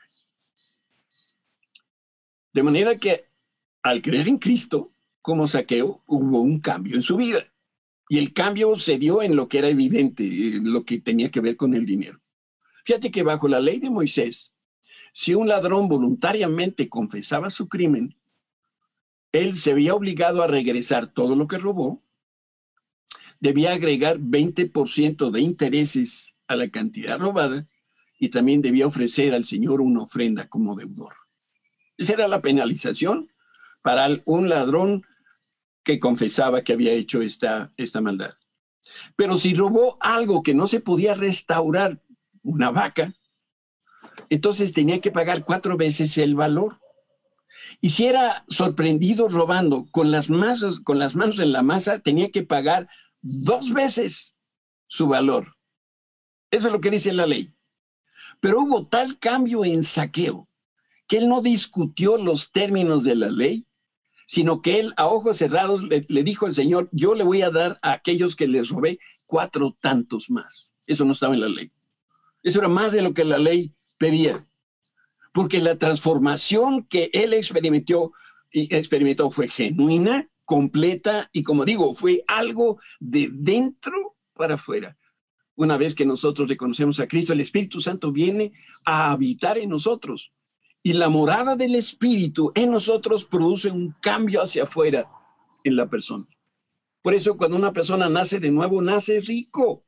De 2.51 2.61
manera 2.61 2.97
que 2.97 3.29
al 3.83 4.01
creer 4.01 4.27
en 4.27 4.39
Cristo, 4.39 4.91
como 5.21 5.47
saqueo, 5.47 6.03
hubo 6.05 6.41
un 6.41 6.59
cambio 6.59 6.95
en 6.95 7.01
su 7.01 7.15
vida. 7.15 7.45
Y 8.09 8.17
el 8.17 8.33
cambio 8.33 8.75
se 8.75 8.97
dio 8.97 9.21
en 9.21 9.37
lo 9.37 9.47
que 9.47 9.59
era 9.59 9.69
evidente, 9.69 10.29
lo 10.61 10.83
que 10.83 10.99
tenía 10.99 11.31
que 11.31 11.39
ver 11.39 11.55
con 11.55 11.75
el 11.75 11.85
dinero. 11.85 12.19
Fíjate 12.83 13.09
que 13.09 13.23
bajo 13.23 13.47
la 13.47 13.61
ley 13.61 13.79
de 13.79 13.89
Moisés, 13.89 14.50
si 15.11 15.33
un 15.35 15.47
ladrón 15.47 15.87
voluntariamente 15.87 16.89
confesaba 16.89 17.49
su 17.49 17.67
crimen, 17.67 18.15
él 19.31 19.55
se 19.55 19.73
veía 19.73 19.95
obligado 19.95 20.43
a 20.43 20.47
regresar 20.47 21.07
todo 21.07 21.35
lo 21.35 21.47
que 21.47 21.57
robó, 21.57 22.01
debía 23.39 23.73
agregar 23.73 24.19
20% 24.19 25.31
de 25.31 25.41
intereses 25.41 26.35
a 26.47 26.55
la 26.55 26.69
cantidad 26.69 27.17
robada 27.17 27.67
y 28.19 28.29
también 28.29 28.61
debía 28.61 28.87
ofrecer 28.87 29.33
al 29.33 29.45
Señor 29.45 29.81
una 29.81 30.03
ofrenda 30.03 30.47
como 30.47 30.75
deudor. 30.75 31.15
Esa 31.97 32.13
era 32.13 32.27
la 32.27 32.41
penalización 32.41 33.31
para 33.81 34.07
un 34.25 34.49
ladrón 34.49 35.03
que 35.83 35.99
confesaba 35.99 36.63
que 36.63 36.73
había 36.73 36.91
hecho 36.91 37.21
esta, 37.21 37.73
esta 37.77 38.01
maldad. 38.01 38.35
Pero 39.15 39.37
si 39.37 39.53
robó 39.53 39.97
algo 39.99 40.43
que 40.43 40.53
no 40.53 40.67
se 40.67 40.79
podía 40.79 41.13
restaurar, 41.13 42.01
una 42.43 42.71
vaca, 42.71 43.13
entonces 44.31 44.71
tenía 44.71 45.01
que 45.01 45.11
pagar 45.11 45.43
cuatro 45.43 45.75
veces 45.75 46.17
el 46.17 46.35
valor. 46.35 46.79
Y 47.81 47.89
si 47.89 48.05
era 48.05 48.45
sorprendido 48.47 49.27
robando 49.27 49.87
con 49.91 50.09
las, 50.09 50.29
con 50.85 50.99
las 50.99 51.17
manos 51.17 51.39
en 51.39 51.51
la 51.51 51.63
masa, 51.63 51.99
tenía 51.99 52.31
que 52.31 52.41
pagar 52.41 52.87
dos 53.21 53.73
veces 53.73 54.33
su 54.87 55.07
valor. 55.07 55.57
Eso 56.49 56.67
es 56.67 56.73
lo 56.73 56.79
que 56.79 56.91
dice 56.91 57.11
la 57.11 57.25
ley. 57.25 57.53
Pero 58.39 58.61
hubo 58.61 58.87
tal 58.87 59.19
cambio 59.19 59.65
en 59.65 59.83
saqueo 59.83 60.47
que 61.09 61.17
él 61.17 61.27
no 61.27 61.41
discutió 61.41 62.17
los 62.17 62.53
términos 62.53 63.03
de 63.03 63.15
la 63.15 63.29
ley, 63.29 63.67
sino 64.27 64.61
que 64.61 64.79
él 64.79 64.93
a 64.95 65.07
ojos 65.07 65.35
cerrados 65.35 65.83
le, 65.83 66.05
le 66.07 66.23
dijo 66.23 66.45
al 66.45 66.55
Señor, 66.55 66.87
yo 66.93 67.15
le 67.15 67.25
voy 67.25 67.41
a 67.41 67.49
dar 67.49 67.79
a 67.81 67.91
aquellos 67.91 68.37
que 68.37 68.47
les 68.47 68.69
robé 68.69 68.97
cuatro 69.25 69.75
tantos 69.81 70.29
más. 70.29 70.73
Eso 70.87 71.03
no 71.03 71.11
estaba 71.11 71.33
en 71.33 71.41
la 71.41 71.49
ley. 71.49 71.69
Eso 72.43 72.59
era 72.59 72.69
más 72.69 72.93
de 72.93 73.01
lo 73.01 73.13
que 73.13 73.25
la 73.25 73.37
ley 73.37 73.75
pedía 74.01 74.47
porque 75.31 75.61
la 75.61 75.77
transformación 75.77 76.85
que 76.85 77.09
él 77.13 77.33
experimentó, 77.33 78.13
experimentó 78.51 79.31
fue 79.31 79.47
genuina, 79.47 80.27
completa 80.43 81.29
y 81.31 81.43
como 81.43 81.65
digo, 81.65 81.93
fue 81.93 82.23
algo 82.27 82.79
de 82.99 83.29
dentro 83.31 84.17
para 84.33 84.55
afuera. 84.55 84.97
Una 85.55 85.77
vez 85.77 85.93
que 85.95 86.05
nosotros 86.05 86.49
reconocemos 86.49 86.99
a 86.99 87.07
Cristo, 87.07 87.33
el 87.33 87.39
Espíritu 87.39 87.79
Santo 87.79 88.11
viene 88.11 88.51
a 88.83 89.11
habitar 89.11 89.57
en 89.57 89.69
nosotros. 89.69 90.33
Y 90.83 90.93
la 90.93 91.09
morada 91.09 91.55
del 91.55 91.75
Espíritu 91.75 92.51
en 92.55 92.71
nosotros 92.71 93.23
produce 93.23 93.69
un 93.69 93.95
cambio 94.01 94.41
hacia 94.41 94.63
afuera 94.63 95.07
en 95.63 95.75
la 95.75 95.87
persona. 95.87 96.25
Por 97.03 97.13
eso 97.13 97.37
cuando 97.37 97.55
una 97.55 97.71
persona 97.71 98.09
nace 98.09 98.39
de 98.39 98.51
nuevo, 98.51 98.81
nace 98.81 99.19
rico 99.21 99.85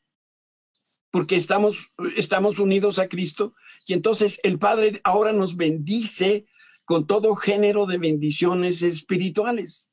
porque 1.14 1.36
estamos, 1.36 1.92
estamos 2.18 2.58
unidos 2.58 2.98
a 2.98 3.08
Cristo. 3.08 3.54
Y 3.86 3.94
entonces 3.94 4.40
el 4.42 4.58
Padre 4.58 5.00
ahora 5.04 5.32
nos 5.32 5.56
bendice 5.56 6.48
con 6.86 7.06
todo 7.06 7.36
género 7.36 7.86
de 7.86 8.00
bendiciones 8.00 8.82
espirituales. 8.82 9.92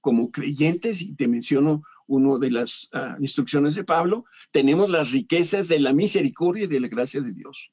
Como 0.00 0.30
creyentes, 0.30 1.02
y 1.02 1.14
te 1.14 1.28
menciono 1.28 1.82
una 2.06 2.38
de 2.38 2.50
las 2.52 2.88
ah, 2.94 3.18
instrucciones 3.20 3.74
de 3.74 3.84
Pablo, 3.84 4.24
tenemos 4.50 4.88
las 4.88 5.10
riquezas 5.10 5.68
de 5.68 5.78
la 5.78 5.92
misericordia 5.92 6.64
y 6.64 6.68
de 6.68 6.80
la 6.80 6.88
gracia 6.88 7.20
de 7.20 7.32
Dios. 7.32 7.70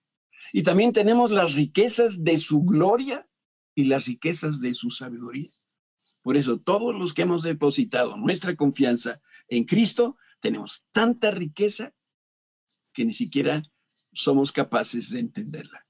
Y 0.52 0.64
también 0.64 0.92
tenemos 0.92 1.32
las 1.32 1.56
riquezas 1.56 2.26
de 2.26 2.38
su 2.38 2.66
gloria 2.66 3.30
y 3.76 3.86
las 3.86 4.08
riquezas 4.08 4.60
de 4.60 4.74
su 4.74 4.92
sabiduría. 4.92 5.52
Por 6.22 6.36
eso 6.36 6.60
todos 6.60 6.94
los 6.94 7.14
que 7.14 7.22
hemos 7.22 7.44
depositado 7.44 8.18
nuestra 8.18 8.58
confianza 8.58 9.22
en 9.48 9.64
Cristo, 9.64 10.18
tenemos 10.42 10.84
tanta 10.92 11.32
riqueza 11.32 11.94
que 12.98 13.06
ni 13.06 13.14
siquiera 13.14 13.62
somos 14.12 14.52
capaces 14.52 15.12
de 15.12 15.20
entenderla. 15.20 15.86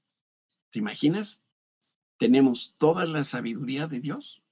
¿Te 0.70 0.78
imaginas? 0.78 1.42
Tenemos 2.18 2.74
toda 2.76 3.06
la 3.06 3.24
sabiduría 3.24 3.86
de 3.86 4.00
Dios. 4.00 4.42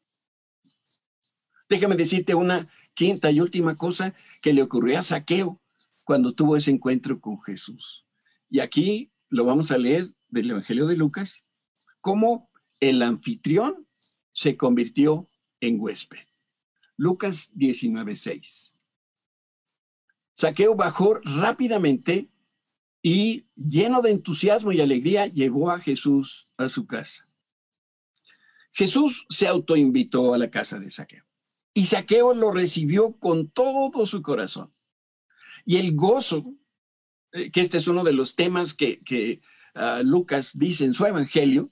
Déjame 1.68 1.96
decirte 1.96 2.34
una 2.34 2.66
quinta 2.94 3.30
y 3.30 3.40
última 3.40 3.76
cosa 3.76 4.14
que 4.40 4.54
le 4.54 4.62
ocurrió 4.62 4.98
a 4.98 5.02
Saqueo 5.02 5.60
cuando 6.02 6.32
tuvo 6.32 6.56
ese 6.56 6.70
encuentro 6.70 7.20
con 7.20 7.42
Jesús. 7.42 8.06
Y 8.48 8.60
aquí 8.60 9.12
lo 9.28 9.44
vamos 9.44 9.70
a 9.70 9.76
leer 9.76 10.14
del 10.28 10.52
Evangelio 10.52 10.86
de 10.86 10.96
Lucas, 10.96 11.44
cómo 12.00 12.48
el 12.80 13.02
anfitrión 13.02 13.86
se 14.32 14.56
convirtió 14.56 15.28
en 15.60 15.78
huésped. 15.78 16.26
Lucas 16.96 17.50
19:6. 17.54 18.72
Saqueo 20.32 20.74
bajó 20.74 21.20
rápidamente 21.22 22.30
y 23.02 23.46
lleno 23.54 24.02
de 24.02 24.10
entusiasmo 24.10 24.72
y 24.72 24.80
alegría 24.80 25.26
llevó 25.26 25.70
a 25.70 25.80
Jesús 25.80 26.46
a 26.56 26.68
su 26.68 26.86
casa. 26.86 27.24
Jesús 28.72 29.26
se 29.28 29.46
autoinvitó 29.46 30.34
a 30.34 30.38
la 30.38 30.50
casa 30.50 30.78
de 30.78 30.90
Saqueo 30.90 31.26
y 31.76 31.84
Saqueo 31.84 32.34
lo 32.34 32.52
recibió 32.52 33.18
con 33.18 33.50
todo 33.50 34.06
su 34.06 34.22
corazón. 34.22 34.72
Y 35.66 35.76
el 35.76 35.94
gozo, 35.94 36.54
eh, 37.32 37.50
que 37.50 37.60
este 37.60 37.76
es 37.76 37.86
uno 37.86 38.02
de 38.02 38.14
los 38.14 38.34
temas 38.34 38.72
que, 38.72 39.42
ah, 39.74 40.00
Lucas 40.02 40.52
dice 40.54 40.86
en 40.86 40.94
su 40.94 41.04
evangelio, 41.04 41.70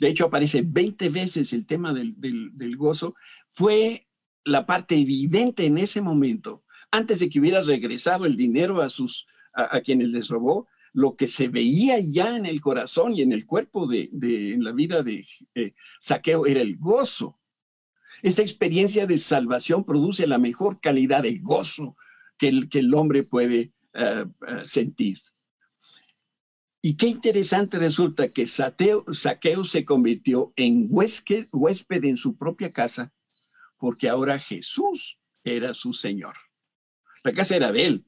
de 0.00 0.08
hecho 0.08 0.24
aparece 0.24 0.62
20 0.62 1.10
veces 1.10 1.52
el 1.52 1.64
tema 1.64 1.94
del, 1.94 2.14
del 2.18 2.76
gozo, 2.76 3.14
fue 3.50 4.08
la 4.44 4.66
parte 4.66 4.96
evidente 4.96 5.66
en 5.66 5.78
ese 5.78 6.00
momento, 6.00 6.64
antes 6.90 7.20
de 7.20 7.30
que 7.30 7.38
hubiera 7.38 7.60
regresado 7.60 8.26
el 8.26 8.36
dinero 8.36 8.82
a 8.82 8.90
sus 8.90 9.28
a, 9.52 9.80
quienes 9.80 10.10
les 10.10 10.28
robó, 10.28 10.68
lo 10.92 11.14
que 11.14 11.28
se 11.28 11.48
veía 11.48 11.98
ya 12.00 12.36
en 12.36 12.46
el 12.46 12.60
corazón 12.60 13.14
y 13.14 13.22
en 13.22 13.32
el 13.32 13.46
cuerpo 13.46 13.86
de, 13.86 14.08
en 14.12 14.64
la 14.64 14.72
vida 14.72 15.02
de 15.02 15.26
eh, 15.54 15.72
Saqueo 16.00 16.46
era 16.46 16.60
el 16.60 16.76
gozo. 16.76 17.38
Esta 18.22 18.42
experiencia 18.42 19.06
de 19.06 19.18
salvación 19.18 19.84
produce 19.84 20.26
la 20.26 20.38
mejor 20.38 20.80
calidad 20.80 21.22
de 21.22 21.38
gozo 21.38 21.96
que 22.36 22.48
el, 22.48 22.68
que 22.68 22.80
el 22.80 22.92
hombre 22.94 23.22
puede 23.22 23.72
eh, 23.94 24.26
eh, 24.46 24.62
sentir. 24.64 25.18
Y 26.82 26.96
qué 26.96 27.08
interesante 27.08 27.78
resulta 27.78 28.28
que 28.30 28.46
Saqueo 28.46 29.64
se 29.64 29.84
convirtió 29.84 30.52
en 30.56 30.86
huésped, 30.88 31.48
huésped 31.52 32.04
en 32.04 32.16
su 32.16 32.38
propia 32.38 32.72
casa, 32.72 33.12
porque 33.76 34.08
ahora 34.08 34.38
Jesús 34.38 35.18
era 35.44 35.74
su 35.74 35.92
Señor. 35.92 36.36
La 37.22 37.34
casa 37.34 37.56
era 37.56 37.70
de 37.70 37.86
él, 37.86 38.06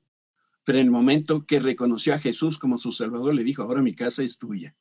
pero 0.65 0.79
en 0.79 0.87
el 0.87 0.91
momento 0.91 1.45
que 1.45 1.61
reconoció 1.61 2.15
a 2.15 2.19
Jesús 2.19 2.59
como 2.59 2.79
su 2.79 2.93
Salvador, 2.93 3.35
le 3.35 3.45
dijo, 3.45 3.63
ahora 3.63 3.83
mi 3.83 3.95
casa 3.95 4.23
es 4.23 4.39
tuya. 4.39 4.77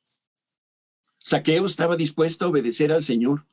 Saqueo 1.18 1.66
estaba 1.66 1.96
dispuesto 1.96 2.44
a 2.44 2.48
obedecer 2.48 2.92
al 2.92 3.04
Señor 3.04 3.46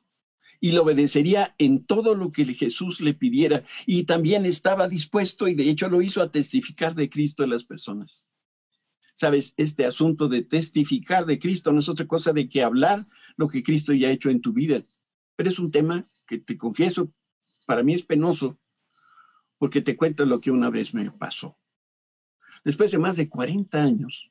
y 0.60 0.72
lo 0.72 0.82
obedecería 0.82 1.54
en 1.58 1.84
todo 1.84 2.14
lo 2.14 2.30
que 2.30 2.44
Jesús 2.44 3.00
le 3.00 3.14
pidiera. 3.14 3.64
Y 3.86 4.04
también 4.04 4.44
estaba 4.44 4.88
dispuesto, 4.88 5.48
y 5.48 5.54
de 5.54 5.68
hecho 5.70 5.88
lo 5.88 6.02
hizo, 6.02 6.20
a 6.20 6.30
testificar 6.30 6.94
de 6.94 7.08
Cristo 7.08 7.42
a 7.42 7.46
las 7.46 7.64
personas. 7.64 8.28
Sabes, 9.14 9.54
este 9.56 9.86
asunto 9.86 10.28
de 10.28 10.42
testificar 10.42 11.26
de 11.26 11.38
Cristo 11.38 11.72
no 11.72 11.80
es 11.80 11.88
otra 11.88 12.06
cosa 12.06 12.32
de 12.32 12.48
que 12.48 12.62
hablar 12.62 13.04
lo 13.36 13.48
que 13.48 13.62
Cristo 13.62 13.92
ya 13.92 14.08
ha 14.08 14.12
hecho 14.12 14.30
en 14.30 14.40
tu 14.40 14.52
vida. 14.52 14.82
Pero 15.36 15.48
es 15.48 15.58
un 15.58 15.70
tema 15.70 16.04
que 16.26 16.38
te 16.38 16.58
confieso, 16.58 17.12
para 17.66 17.82
mí 17.82 17.94
es 17.94 18.02
penoso, 18.02 18.58
porque 19.58 19.80
te 19.80 19.96
cuento 19.96 20.26
lo 20.26 20.40
que 20.40 20.50
una 20.50 20.70
vez 20.70 20.92
me 20.94 21.10
pasó. 21.10 21.59
Después 22.64 22.90
de 22.90 22.98
más 22.98 23.16
de 23.16 23.28
40 23.28 23.82
años, 23.82 24.30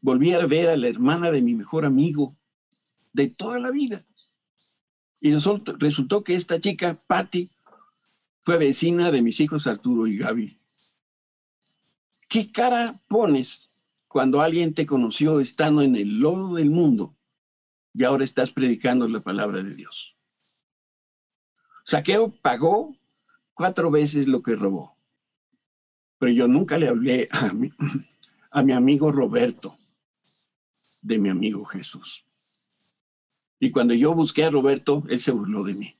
volví 0.00 0.32
a 0.32 0.46
ver 0.46 0.68
a 0.68 0.76
la 0.76 0.88
hermana 0.88 1.30
de 1.30 1.42
mi 1.42 1.54
mejor 1.54 1.84
amigo 1.84 2.36
de 3.12 3.28
toda 3.30 3.58
la 3.58 3.70
vida. 3.70 4.04
Y 5.20 5.32
resultó, 5.32 6.24
que 6.24 6.34
esta 6.34 6.60
chica, 6.60 6.98
Patty, 7.06 7.50
fue 8.42 8.56
vecina 8.56 9.10
de 9.10 9.20
mis 9.20 9.40
hijos 9.40 9.66
Arturo 9.66 10.06
y 10.06 10.16
Gaby. 10.16 10.58
¿Qué 12.28 12.50
cara 12.52 13.02
pones 13.08 13.68
cuando 14.08 14.40
alguien 14.40 14.72
te 14.72 14.86
conoció 14.86 15.40
estando 15.40 15.82
en 15.82 15.96
el 15.96 16.20
lodo 16.20 16.54
del 16.54 16.70
mundo 16.70 17.16
y 17.92 18.04
ahora 18.04 18.24
estás 18.24 18.52
predicando 18.52 19.08
la 19.08 19.20
palabra 19.20 19.62
de 19.62 19.74
Dios? 19.74 20.16
Saqueo 21.84 22.30
pagó 22.30 22.96
cuatro 23.52 23.90
veces 23.90 24.28
lo 24.28 24.42
que 24.42 24.54
robó 24.54 24.99
pero 26.20 26.32
yo 26.32 26.46
nunca 26.46 26.76
le 26.76 26.86
hablé 26.86 27.28
a 28.52 28.62
mi, 28.62 28.72
amigo 28.74 29.10
Roberto 29.10 29.78
de 31.00 31.18
mi 31.18 31.30
amigo 31.30 31.64
Jesús. 31.64 32.26
Y 33.58 33.70
cuando 33.70 33.94
yo 33.94 34.14
busqué 34.14 34.44
a 34.44 34.50
Roberto, 34.50 35.02
él 35.08 35.18
se 35.18 35.30
burló 35.30 35.64
de 35.64 35.72
mí. 35.72 35.96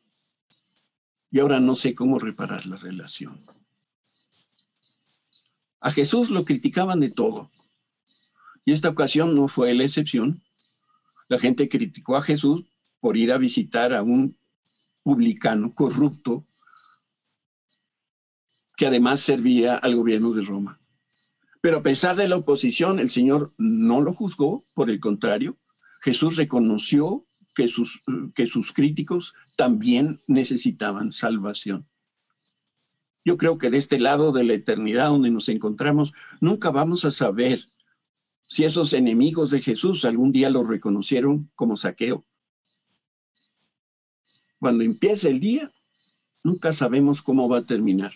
Y 1.30 1.40
ahora 1.40 1.58
no 1.58 1.74
sé 1.74 1.94
cómo 1.94 2.18
reparar 2.18 2.66
la 2.66 2.76
relación. 2.76 3.40
A 5.80 5.90
Jesús 5.90 6.28
lo 6.28 6.44
criticaban 6.44 7.00
de 7.00 7.10
todo. 7.10 7.50
Y 8.66 8.72
esta 8.72 8.90
ocasión 8.90 9.34
no 9.34 9.48
fue 9.48 9.72
la 9.72 9.84
excepción. 9.84 10.42
La 11.28 11.38
gente 11.38 11.70
criticó 11.70 12.16
a 12.16 12.22
Jesús 12.22 12.66
por 13.00 13.16
ir 13.16 13.32
a 13.32 13.38
visitar 13.38 13.94
a 13.94 14.02
un 14.02 14.36
publicano 15.02 15.74
corrupto 15.74 16.44
que 18.80 18.86
además 18.86 19.20
servía 19.20 19.76
al 19.76 19.94
gobierno 19.94 20.32
de 20.32 20.40
Roma. 20.40 20.80
Pero 21.60 21.76
a 21.76 21.82
pesar 21.82 22.16
de 22.16 22.26
la 22.28 22.36
oposición, 22.36 22.98
el 22.98 23.10
Señor 23.10 23.52
no 23.58 24.00
lo 24.00 24.14
juzgó, 24.14 24.64
por 24.72 24.88
el 24.88 25.00
contrario, 25.00 25.58
Jesús 26.00 26.36
reconoció 26.36 27.26
que 27.54 27.68
sus, 27.68 28.02
que 28.34 28.46
sus 28.46 28.72
críticos 28.72 29.34
también 29.58 30.22
necesitaban 30.28 31.12
salvación. 31.12 31.86
Yo 33.22 33.36
creo 33.36 33.58
que 33.58 33.68
de 33.68 33.76
este 33.76 33.98
lado 33.98 34.32
de 34.32 34.44
la 34.44 34.54
eternidad 34.54 35.10
donde 35.10 35.30
nos 35.30 35.50
encontramos, 35.50 36.14
nunca 36.40 36.70
vamos 36.70 37.04
a 37.04 37.10
saber 37.10 37.66
si 38.44 38.64
esos 38.64 38.94
enemigos 38.94 39.50
de 39.50 39.60
Jesús 39.60 40.06
algún 40.06 40.32
día 40.32 40.48
lo 40.48 40.64
reconocieron 40.64 41.50
como 41.54 41.76
saqueo. 41.76 42.24
Cuando 44.58 44.84
empiece 44.84 45.28
el 45.28 45.38
día, 45.38 45.70
nunca 46.42 46.72
sabemos 46.72 47.20
cómo 47.20 47.46
va 47.46 47.58
a 47.58 47.66
terminar. 47.66 48.14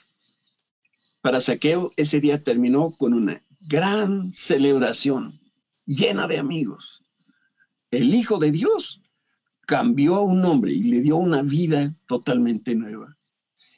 Para 1.24 1.40
Saqueo 1.40 1.90
ese 1.96 2.20
día 2.20 2.44
terminó 2.44 2.90
con 2.90 3.14
una 3.14 3.42
gran 3.66 4.30
celebración 4.30 5.40
llena 5.86 6.26
de 6.26 6.36
amigos. 6.36 7.02
El 7.90 8.14
Hijo 8.14 8.36
de 8.36 8.50
Dios 8.50 9.00
cambió 9.62 10.16
a 10.16 10.20
un 10.20 10.44
hombre 10.44 10.74
y 10.74 10.82
le 10.82 11.00
dio 11.00 11.16
una 11.16 11.40
vida 11.40 11.96
totalmente 12.06 12.74
nueva. 12.74 13.16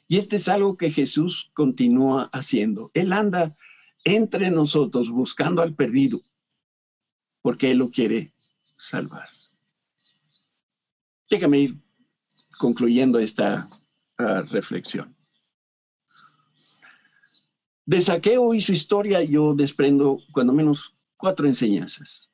Y 0.09 0.17
este 0.17 0.35
es 0.35 0.49
algo 0.49 0.75
que 0.75 0.91
Jesús 0.91 1.49
continúa 1.55 2.29
haciendo. 2.33 2.91
Él 2.93 3.13
anda 3.13 3.55
entre 4.03 4.51
nosotros 4.51 5.09
buscando 5.09 5.61
al 5.61 5.73
perdido, 5.73 6.19
porque 7.41 7.71
Él 7.71 7.77
lo 7.77 7.91
quiere 7.91 8.33
salvar. 8.75 9.29
Déjame 11.29 11.59
ir 11.59 11.77
concluyendo 12.57 13.19
esta 13.19 13.69
ah, 14.17 14.41
reflexión. 14.41 15.16
De 17.87 18.01
Saqueo 18.01 18.53
y 18.53 18.59
su 18.59 18.73
historia 18.73 19.23
yo 19.23 19.53
desprendo 19.55 20.19
cuando 20.33 20.51
menos 20.51 20.97
cuatro 21.15 21.47
enseñanzas. 21.47 22.29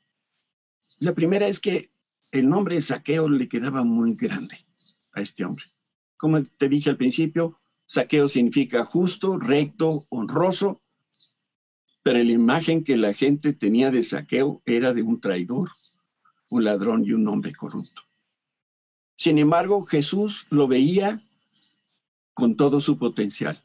La 0.97 1.13
primera 1.13 1.47
es 1.47 1.59
que 1.59 1.91
el 2.31 2.49
nombre 2.49 2.73
de 2.73 2.81
Saqueo 2.81 3.29
le 3.29 3.47
quedaba 3.47 3.83
muy 3.83 4.15
grande 4.15 4.65
a 5.11 5.21
este 5.21 5.45
hombre. 5.45 5.65
Como 6.17 6.43
te 6.43 6.69
dije 6.69 6.89
al 6.89 6.97
principio, 6.97 7.59
Saqueo 7.85 8.29
significa 8.29 8.83
justo, 8.83 9.37
recto, 9.37 10.07
honroso, 10.09 10.81
pero 12.01 12.17
la 12.17 12.31
imagen 12.31 12.83
que 12.83 12.97
la 12.97 13.13
gente 13.13 13.53
tenía 13.53 13.91
de 13.91 14.03
Saqueo 14.03 14.63
era 14.65 14.91
de 14.91 15.03
un 15.03 15.21
traidor, 15.21 15.69
un 16.49 16.63
ladrón 16.63 17.05
y 17.05 17.11
un 17.11 17.27
hombre 17.27 17.53
corrupto. 17.53 18.01
Sin 19.17 19.37
embargo, 19.37 19.83
Jesús 19.83 20.47
lo 20.49 20.67
veía 20.67 21.23
con 22.33 22.57
todo 22.57 22.81
su 22.81 22.97
potencial. 22.97 23.63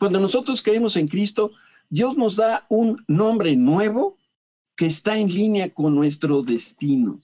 Cuando 0.00 0.18
nosotros 0.18 0.62
creemos 0.62 0.96
en 0.96 1.08
Cristo, 1.08 1.52
Dios 1.90 2.16
nos 2.16 2.36
da 2.36 2.64
un 2.70 3.04
nombre 3.06 3.54
nuevo 3.54 4.16
que 4.74 4.86
está 4.86 5.18
en 5.18 5.28
línea 5.28 5.74
con 5.74 5.94
nuestro 5.94 6.40
destino. 6.42 7.20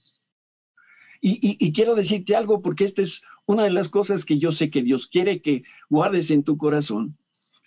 Y, 1.19 1.73
quiero 1.73 1.95
decirte 1.95 2.35
algo 2.35 2.61
porque 2.61 2.83
esta 2.83 3.01
es 3.01 3.23
una 3.47 3.63
de 3.63 3.71
las 3.71 3.89
cosas 3.89 4.25
que 4.25 4.37
yo 4.37 4.51
sé 4.51 4.69
que 4.69 4.83
Dios 4.83 5.07
quiere 5.07 5.41
que 5.41 5.63
guardes 5.89 6.29
en 6.29 6.43
tu 6.43 6.55
corazón. 6.55 7.17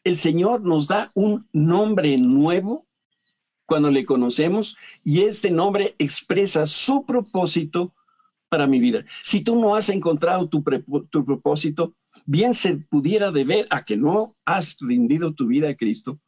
El 0.04 0.16
Señor 0.16 0.62
nos 0.62 0.86
da 0.86 1.10
un 1.16 1.48
nombre 1.52 2.16
nuevo 2.16 2.86
cuando 3.66 3.90
le 3.90 4.04
conocemos 4.04 4.76
y 5.02 5.22
este 5.22 5.50
nombre 5.50 5.96
expresa 5.98 6.68
su 6.68 7.04
propósito 7.04 7.92
para 8.48 8.68
mi 8.68 8.78
vida. 8.78 9.04
Si 9.24 9.40
tú 9.40 9.60
no 9.60 9.74
has 9.74 9.88
encontrado 9.88 10.48
tu, 10.48 10.62
propósito, 10.62 11.96
bien 12.26 12.54
se 12.54 12.76
pudiera 12.76 13.30
deber 13.30 13.66
a 13.70 13.84
que 13.84 13.96
no 13.96 14.36
has 14.44 14.76
rendido 14.80 15.34
tu 15.34 15.46
vida 15.46 15.70
a 15.70 15.76
Cristo 15.76 16.20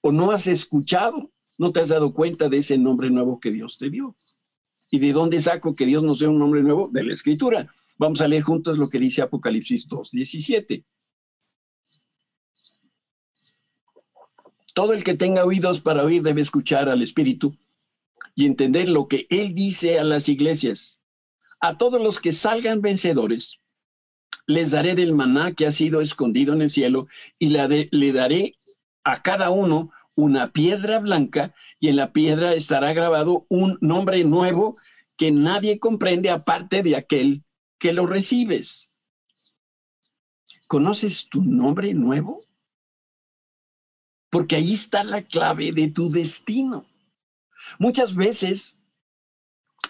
o 0.00 0.12
no 0.12 0.30
has 0.30 0.46
escuchado, 0.46 1.30
no 1.58 1.72
te 1.72 1.80
has 1.80 1.88
dado 1.88 2.12
cuenta 2.12 2.48
de 2.48 2.58
ese 2.58 2.78
nombre 2.78 3.10
nuevo 3.10 3.40
que 3.40 3.50
Dios 3.50 3.78
te 3.78 3.90
dio. 3.90 4.14
¿Y 4.90 4.98
de 4.98 5.12
dónde 5.12 5.40
saco 5.40 5.74
que 5.74 5.86
Dios 5.86 6.02
nos 6.02 6.20
dé 6.20 6.28
un 6.28 6.38
nombre 6.38 6.62
nuevo? 6.62 6.88
De 6.92 7.02
la 7.02 7.12
Escritura. 7.12 7.72
Vamos 7.98 8.20
a 8.20 8.28
leer 8.28 8.42
juntos 8.42 8.78
lo 8.78 8.88
que 8.88 8.98
dice 8.98 9.22
Apocalipsis 9.22 9.88
2, 9.88 10.10
17. 10.10 10.84
Todo 14.74 14.92
el 14.92 15.02
que 15.02 15.14
tenga 15.14 15.44
oídos 15.44 15.80
para 15.80 16.04
oír 16.04 16.22
debe 16.22 16.42
escuchar 16.42 16.88
al 16.88 17.02
Espíritu 17.02 17.56
y 18.34 18.44
entender 18.44 18.88
lo 18.88 19.08
que 19.08 19.26
Él 19.30 19.54
dice 19.54 19.98
a 19.98 20.04
las 20.04 20.28
iglesias. 20.28 21.00
A 21.60 21.78
todos 21.78 22.00
los 22.00 22.20
que 22.20 22.32
salgan 22.32 22.82
vencedores, 22.82 23.58
les 24.46 24.70
daré 24.70 24.94
del 24.94 25.14
maná 25.14 25.52
que 25.52 25.66
ha 25.66 25.72
sido 25.72 26.00
escondido 26.00 26.52
en 26.52 26.62
el 26.62 26.70
cielo 26.70 27.08
y 27.38 27.48
le 27.50 28.12
daré 28.12 28.56
a 29.04 29.22
cada 29.22 29.50
uno 29.50 29.90
una 30.16 30.48
piedra 30.48 30.98
blanca 30.98 31.54
y 31.78 31.88
en 31.88 31.96
la 31.96 32.12
piedra 32.12 32.54
estará 32.54 32.92
grabado 32.92 33.46
un 33.48 33.78
nombre 33.80 34.24
nuevo 34.24 34.76
que 35.16 35.30
nadie 35.30 35.78
comprende 35.78 36.30
aparte 36.30 36.82
de 36.82 36.96
aquel 36.96 37.44
que 37.78 37.92
lo 37.92 38.06
recibes. 38.06 38.90
¿Conoces 40.66 41.28
tu 41.28 41.42
nombre 41.42 41.94
nuevo? 41.94 42.44
Porque 44.30 44.56
ahí 44.56 44.74
está 44.74 45.04
la 45.04 45.22
clave 45.22 45.72
de 45.72 45.88
tu 45.88 46.10
destino. 46.10 46.86
Muchas 47.78 48.14
veces, 48.14 48.76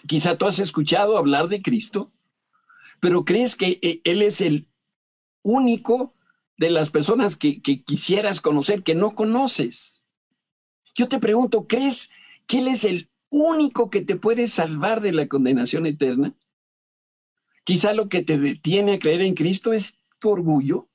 quizá 0.06 0.36
tú 0.36 0.46
has 0.46 0.58
escuchado 0.58 1.16
hablar 1.16 1.48
de 1.48 1.62
Cristo, 1.62 2.12
pero 3.00 3.24
crees 3.24 3.56
que 3.56 3.78
eh, 3.82 4.00
Él 4.04 4.22
es 4.22 4.40
el 4.40 4.68
único 5.42 6.14
de 6.56 6.70
las 6.70 6.90
personas 6.90 7.36
que, 7.36 7.60
quisieras 7.60 8.40
conocer 8.40 8.82
que 8.82 8.94
no 8.94 9.14
conoces. 9.14 10.02
Yo 10.94 11.08
te 11.08 11.18
pregunto, 11.18 11.66
¿crees 11.66 12.10
que 12.46 12.58
Él 12.58 12.68
es 12.68 12.84
el 12.84 13.10
único 13.30 13.90
que 13.90 14.00
te 14.00 14.16
puede 14.16 14.48
salvar 14.48 15.00
de 15.00 15.12
la 15.12 15.28
condenación 15.28 15.86
eterna? 15.86 16.34
Quizá 17.64 17.92
lo 17.92 18.08
que 18.08 18.22
te 18.22 18.38
detiene 18.38 18.94
a 18.94 18.98
creer 18.98 19.22
en 19.22 19.34
Cristo 19.34 19.72
es 19.72 19.98
tu 20.18 20.30
orgullo. 20.30 20.88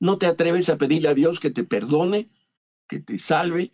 No 0.00 0.18
te 0.18 0.26
atreves 0.26 0.68
a 0.68 0.76
pedirle 0.76 1.08
a 1.08 1.14
Dios 1.14 1.40
que 1.40 1.50
te 1.50 1.64
perdone, 1.64 2.28
que 2.88 2.98
te 2.98 3.18
salve, 3.18 3.72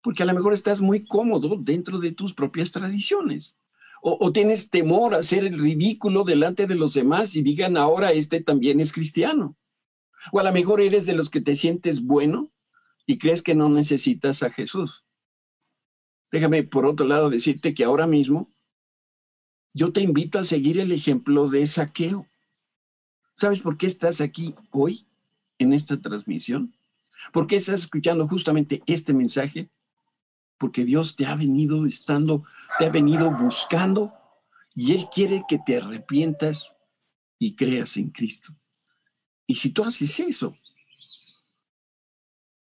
porque 0.00 0.22
a 0.22 0.26
lo 0.26 0.32
mejor 0.32 0.54
estás 0.54 0.80
muy 0.80 1.04
cómodo 1.04 1.56
dentro 1.56 1.98
de 1.98 2.12
tus 2.12 2.32
propias 2.32 2.70
tradiciones 2.70 3.56
o, 4.02 4.32
tienes 4.32 4.70
temor 4.70 5.14
a 5.14 5.22
ser 5.22 5.44
el 5.44 5.58
ridículo 5.58 6.24
delante 6.24 6.66
de 6.66 6.74
los 6.74 6.94
demás 6.94 7.36
y 7.36 7.42
digan 7.42 7.76
ahora 7.76 8.12
este 8.12 8.40
también 8.40 8.80
es 8.80 8.92
cristiano. 8.92 9.56
O 10.32 10.40
a 10.40 10.42
lo 10.42 10.52
mejor 10.52 10.80
eres 10.80 11.06
de 11.06 11.14
los 11.14 11.30
que 11.30 11.40
te 11.40 11.56
sientes 11.56 12.02
bueno 12.02 12.50
y 13.06 13.18
crees 13.18 13.42
que 13.42 13.54
no 13.54 13.68
necesitas 13.68 14.42
a 14.42 14.50
Jesús. 14.50 15.04
Déjame 16.30 16.62
por 16.62 16.86
otro 16.86 17.06
lado 17.06 17.28
decirte 17.28 17.74
que 17.74 17.84
ahora 17.84 18.06
mismo 18.06 18.50
yo 19.72 19.92
te 19.92 20.00
invito 20.00 20.38
a 20.38 20.44
seguir 20.44 20.78
el 20.78 20.92
ejemplo 20.92 21.48
de 21.48 21.66
saqueo. 21.66 22.26
¿Sabes 23.36 23.60
por 23.60 23.76
qué 23.76 23.86
estás 23.86 24.20
aquí 24.20 24.54
hoy 24.70 25.06
en 25.58 25.72
esta 25.72 26.00
transmisión? 26.00 26.74
¿Por 27.32 27.46
qué 27.46 27.56
estás 27.56 27.82
escuchando 27.82 28.26
justamente 28.28 28.82
este 28.86 29.12
mensaje? 29.12 29.68
Porque 30.58 30.84
Dios 30.84 31.16
te 31.16 31.26
ha 31.26 31.36
venido 31.36 31.86
estando 31.86 32.44
te 32.80 32.86
ha 32.86 32.90
venido 32.90 33.30
buscando 33.30 34.14
y 34.74 34.94
Él 34.94 35.08
quiere 35.12 35.44
que 35.46 35.58
te 35.58 35.76
arrepientas 35.76 36.74
y 37.38 37.54
creas 37.54 37.98
en 37.98 38.08
Cristo. 38.08 38.56
Y 39.46 39.56
si 39.56 39.68
tú 39.68 39.84
haces 39.84 40.18
eso, 40.18 40.56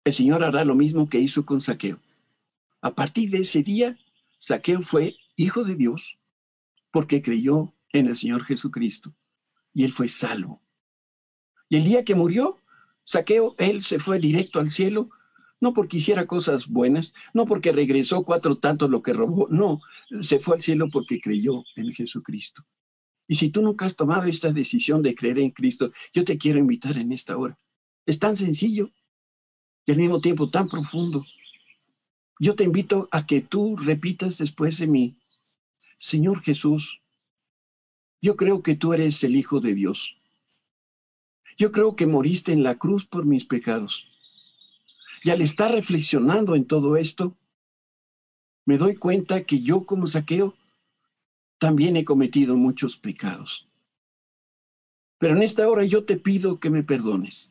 el 0.03 0.11
Señor 0.11 0.43
hará 0.43 0.65
lo 0.65 0.73
mismo 0.73 1.07
que 1.07 1.19
hizo 1.19 1.45
con 1.45 1.61
Saqueo. 1.61 1.99
A 2.81 2.95
partir 2.95 3.29
de 3.29 3.41
ese 3.41 3.61
día, 3.61 3.99
Saqueo 4.39 4.81
fue 4.81 5.15
hijo 5.35 5.63
de 5.63 5.75
Dios 5.75 6.17
porque 6.89 7.21
creyó 7.21 7.75
en 7.93 8.07
el 8.07 8.15
Señor 8.15 8.45
Jesucristo 8.45 9.13
y 9.75 9.83
él 9.83 9.93
fue 9.93 10.09
salvo. 10.09 10.63
Y 11.69 11.77
el 11.77 11.83
día 11.83 12.03
que 12.03 12.15
murió, 12.15 12.57
Saqueo, 13.03 13.53
él 13.59 13.83
se 13.83 13.99
fue 13.99 14.17
directo 14.17 14.59
al 14.59 14.71
cielo 14.71 15.11
no 15.61 15.73
porque 15.73 15.97
hiciera 15.97 16.27
cosas 16.27 16.67
buenas, 16.67 17.13
no 17.33 17.45
porque 17.45 17.71
regresó 17.71 18.23
cuatro 18.23 18.57
tantos 18.57 18.89
lo 18.89 19.01
que 19.01 19.13
robó, 19.13 19.47
no, 19.49 19.81
se 20.21 20.39
fue 20.39 20.55
al 20.55 20.61
cielo 20.61 20.89
porque 20.91 21.19
creyó 21.19 21.63
en 21.75 21.91
Jesucristo. 21.91 22.63
Y 23.27 23.35
si 23.35 23.49
tú 23.49 23.61
nunca 23.61 23.85
has 23.85 23.95
tomado 23.95 24.23
esta 24.23 24.51
decisión 24.51 25.03
de 25.03 25.13
creer 25.13 25.39
en 25.39 25.51
Cristo, 25.51 25.91
yo 26.13 26.25
te 26.25 26.37
quiero 26.37 26.57
invitar 26.57 26.97
en 26.97 27.11
esta 27.11 27.37
hora. 27.37 27.59
Es 28.05 28.17
tan 28.17 28.35
sencillo 28.35 28.91
y 29.85 29.91
al 29.91 29.97
mismo 29.97 30.19
tiempo 30.19 30.49
tan 30.49 30.67
profundo. 30.67 31.25
Yo 32.39 32.55
te 32.55 32.63
invito 32.63 33.07
a 33.11 33.25
que 33.27 33.41
tú 33.41 33.75
repitas 33.77 34.37
después 34.37 34.77
de 34.79 34.87
mí, 34.87 35.17
Señor 35.97 36.41
Jesús, 36.41 37.01
yo 38.21 38.35
creo 38.35 38.63
que 38.63 38.75
tú 38.75 38.93
eres 38.93 39.23
el 39.23 39.35
Hijo 39.35 39.59
de 39.59 39.73
Dios. 39.73 40.17
Yo 41.57 41.71
creo 41.71 41.95
que 41.95 42.07
moriste 42.07 42.51
en 42.51 42.63
la 42.63 42.77
cruz 42.77 43.05
por 43.05 43.25
mis 43.25 43.45
pecados. 43.45 44.08
Y 45.23 45.29
al 45.31 45.41
estar 45.41 45.71
reflexionando 45.71 46.55
en 46.55 46.65
todo 46.65 46.95
esto, 46.95 47.35
me 48.65 48.77
doy 48.77 48.95
cuenta 48.95 49.43
que 49.43 49.59
yo 49.59 49.85
como 49.85 50.07
saqueo 50.07 50.55
también 51.57 51.97
he 51.97 52.05
cometido 52.05 52.55
muchos 52.55 52.97
pecados. 52.97 53.67
Pero 55.17 55.35
en 55.35 55.43
esta 55.43 55.67
hora 55.67 55.83
yo 55.83 56.05
te 56.05 56.17
pido 56.17 56.59
que 56.59 56.69
me 56.69 56.83
perdones, 56.83 57.49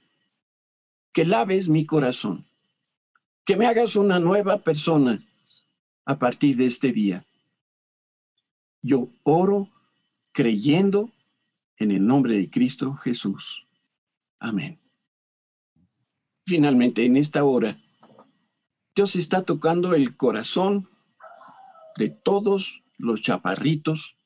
que 1.12 1.26
laves 1.26 1.68
mi 1.68 1.84
corazón, 1.84 2.46
que 3.44 3.56
me 3.56 3.66
hagas 3.66 3.96
una 3.96 4.18
nueva 4.18 4.58
persona 4.58 5.26
a 6.06 6.18
partir 6.18 6.56
de 6.56 6.66
este 6.66 6.92
día. 6.92 7.26
Yo 8.80 9.10
oro 9.24 9.68
creyendo 10.32 11.10
en 11.76 11.90
el 11.90 12.06
nombre 12.06 12.36
de 12.36 12.48
Cristo 12.48 12.94
Jesús. 12.94 13.66
Amén 14.38 14.87
finalmente 16.48 17.04
en 17.04 17.16
esta 17.16 17.44
hora, 17.44 17.78
Dios 18.96 19.14
está 19.14 19.42
tocando 19.42 19.94
el 19.94 20.16
corazón 20.16 20.88
de 21.96 22.08
todos 22.08 22.82
los 22.96 23.20
chaparritos 23.20 24.16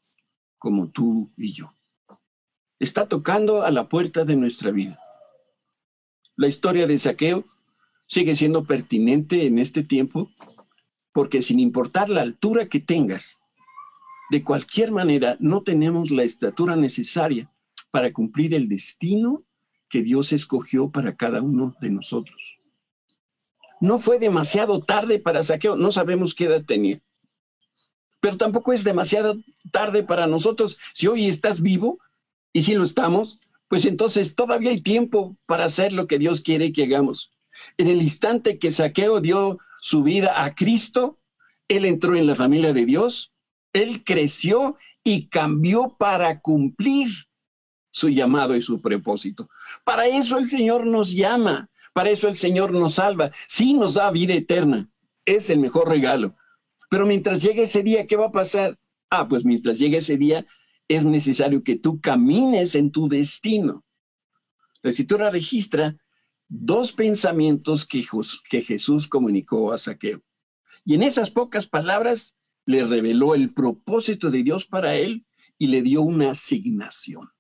como 0.57 0.89
tú 0.89 1.33
y 1.37 1.53
yo. 1.53 1.75
Está 2.79 3.09
tocando 3.09 3.63
a 3.63 3.71
la 3.71 3.89
puerta 3.89 4.25
de 4.25 4.37
nuestra 4.37 4.71
vida. 4.71 4.99
La 6.37 6.47
historia 6.47 6.87
de 6.87 6.99
Saqueo 6.99 7.45
sigue 8.07 8.37
siendo 8.37 8.65
pertinente 8.65 9.47
en 9.47 9.59
este 9.59 9.83
tiempo 9.83 10.31
porque 11.13 11.43
sin 11.43 11.61
importar 11.61 12.09
la 12.09 12.23
altura 12.23 12.69
que 12.69 12.81
tengas, 12.81 13.39
de 14.31 14.43
cualquier 14.43 14.93
manera 14.93 15.37
no 15.41 15.63
tenemos 15.63 16.11
la 16.11 16.23
estatura 16.23 16.77
necesaria 16.77 17.53
para 17.91 18.13
cumplir 18.13 18.55
el 18.55 18.69
destino 18.69 19.45
que 19.93 20.01
Dios 20.01 20.33
escogió 20.33 20.89
para 20.89 21.17
cada 21.17 21.43
uno 21.43 21.77
de 21.83 21.91
nosotros. 21.91 22.59
No 23.79 23.99
fue 23.99 24.19
demasiado 24.19 24.81
tarde 24.81 25.19
para 25.19 25.43
Saqueo, 25.43 25.77
no 25.77 25.93
sabemos 25.93 26.35
qué 26.35 26.47
edad 26.47 26.65
tenía, 26.65 27.03
pero 28.19 28.39
tampoco 28.39 28.73
es 28.73 28.85
demasiado 28.85 29.37
tarde 29.71 30.03
para 30.03 30.27
nosotros. 30.27 30.79
Si 30.95 31.09
hoy 31.09 31.29
estás 31.29 31.61
vivo 31.61 31.99
y 32.55 32.63
si 32.63 32.75
lo 32.75 32.85
estamos, 32.85 33.39
pues 33.69 33.85
entonces 33.85 34.35
todavía 34.35 34.71
hay 34.71 34.81
tiempo 34.81 35.37
para 35.45 35.67
hacer 35.67 35.93
lo 35.93 36.07
que 36.07 36.19
Dios 36.19 36.41
quiere 36.41 36.73
que 36.73 36.85
hagamos. 36.85 37.31
En 37.77 37.89
el 37.89 38.01
instante 38.01 38.59
que 38.59 38.73
Saqueo 38.73 39.21
dio 39.21 39.59
su 39.83 40.03
vida 40.03 40.43
a 40.43 40.55
Cristo, 40.55 41.19
él 41.69 41.85
entró 41.85 42.17
en 42.17 42.27
la 42.27 42.35
familia 42.35 42.73
de 42.73 42.87
Dios, 42.87 43.31
él 43.75 44.05
creció 44.05 44.79
y 45.05 45.27
cambió 45.27 45.97
para 45.99 46.41
cumplir 46.41 47.11
su 47.93 48.09
llamado 48.09 48.57
y 48.57 48.63
su 48.63 48.81
propósito. 48.81 49.49
Para 49.85 50.07
eso 50.09 50.39
el 50.39 50.47
Señor 50.47 50.85
nos 50.87 51.13
llama, 51.13 51.71
para 51.93 52.11
eso 52.11 52.27
el 52.27 52.37
Señor 52.37 52.73
nos 52.73 52.95
salva. 52.95 53.31
Sí 53.47 53.75
nos 53.75 53.95
da 53.95 54.11
vida 54.11 54.35
eterna, 54.35 54.91
es 55.25 55.51
el 55.51 55.61
mejor 55.61 55.89
regalo. 55.89 56.35
Pero 56.91 57.07
mientras 57.07 57.43
llegue 57.43 57.63
ese 57.63 57.83
día, 57.83 58.07
¿qué 58.07 58.17
va 58.17 58.27
a 58.27 58.33
pasar? 58.33 58.79
Ah, 59.11 59.29
pues 59.29 59.45
mientras 59.45 59.79
llegue 59.79 59.99
ese 59.99 60.17
día, 60.17 60.47
es 60.89 61.05
necesario 61.05 61.63
que 61.63 61.77
tú 61.77 62.01
camines 62.01 62.75
en 62.75 62.91
tu 62.91 63.09
destino. 63.09 63.85
La 64.83 64.91
escritura 64.91 65.31
registra 65.31 65.97
dos 66.49 66.93
pensamientos 66.93 67.87
que, 67.87 68.05
que 68.51 68.63
Jesús 68.63 69.07
comunicó 69.07 69.73
a 69.73 69.79
Saqueo. 69.79 70.23
Y 70.85 70.95
en 70.95 71.03
esas 71.03 71.31
pocas 71.31 71.67
palabras 71.67 72.37
le 72.67 72.85
reveló 72.85 73.35
el 73.35 73.53
propósito 73.53 74.31
de 74.31 74.43
Dios 74.43 74.67
para 74.67 74.97
él 74.97 75.25
y 75.59 75.69
le 75.69 75.83
dio 75.83 76.03
una 76.03 76.33
asignación. 76.33 77.32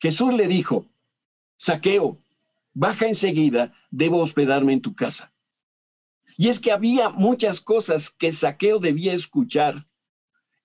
Jesús 0.00 0.32
le 0.34 0.48
dijo, 0.48 0.86
Saqueo, 1.56 2.22
baja 2.72 3.06
enseguida, 3.06 3.74
debo 3.90 4.18
hospedarme 4.18 4.72
en 4.72 4.80
tu 4.80 4.94
casa. 4.94 5.32
Y 6.38 6.48
es 6.48 6.58
que 6.58 6.72
había 6.72 7.10
muchas 7.10 7.60
cosas 7.60 8.10
que 8.10 8.32
Saqueo 8.32 8.78
debía 8.78 9.12
escuchar 9.12 9.86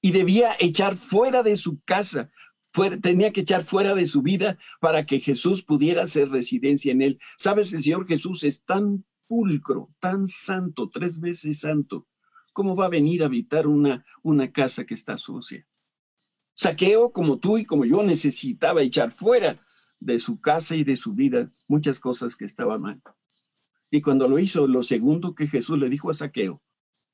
y 0.02 0.12
debía 0.12 0.52
echar 0.60 0.96
fuera 0.96 1.44
de 1.44 1.58
su 1.58 1.82
casa, 1.84 2.30
tenía 3.02 3.34
que 3.34 3.42
echar 3.42 3.64
fuera 3.64 3.94
de 3.94 4.08
su 4.08 4.22
vida 4.22 4.58
para 4.80 5.06
que 5.06 5.20
Jesús 5.20 5.64
pudiera 5.64 6.04
hacer 6.04 6.30
residencia 6.30 6.92
en 6.92 7.02
él. 7.02 7.20
Sabes, 7.38 7.74
el 7.74 7.84
Señor 7.84 8.08
Jesús 8.08 8.44
es 8.44 8.64
tan 8.64 9.06
pulcro, 9.28 9.90
tan 10.00 10.28
santo, 10.28 10.90
tres 10.90 11.20
veces 11.20 11.60
santo, 11.60 12.08
¿cómo 12.54 12.76
va 12.76 12.86
a 12.86 12.90
venir 12.90 13.24
a 13.24 13.26
habitar 13.26 13.68
una, 13.68 14.06
una 14.22 14.52
casa 14.52 14.86
que 14.86 14.94
está 14.94 15.18
sucia? 15.18 15.68
Saqueo, 16.56 17.12
como 17.12 17.38
tú 17.38 17.58
y 17.58 17.66
como 17.66 17.86
yo, 17.86 18.02
necesitaba 18.02 18.82
echar 18.82 19.12
fuera 19.12 19.60
de 20.00 20.20
su 20.20 20.40
casa 20.40 20.76
y 20.76 20.84
de 20.84 20.98
su 20.98 21.14
vida 21.14 21.50
muchas 21.68 22.00
cosas 22.00 22.36
que 22.36 22.46
estaban 22.46 22.82
mal. 22.82 23.02
Y 23.92 24.02
cuando 24.02 24.28
lo 24.28 24.40
hizo, 24.40 24.68
lo 24.68 24.84
segundo 24.84 25.36
que 25.36 25.48
Jesús 25.48 25.78
le 25.78 25.90
dijo 25.90 26.10
a 26.10 26.14
Saqueo 26.14 26.62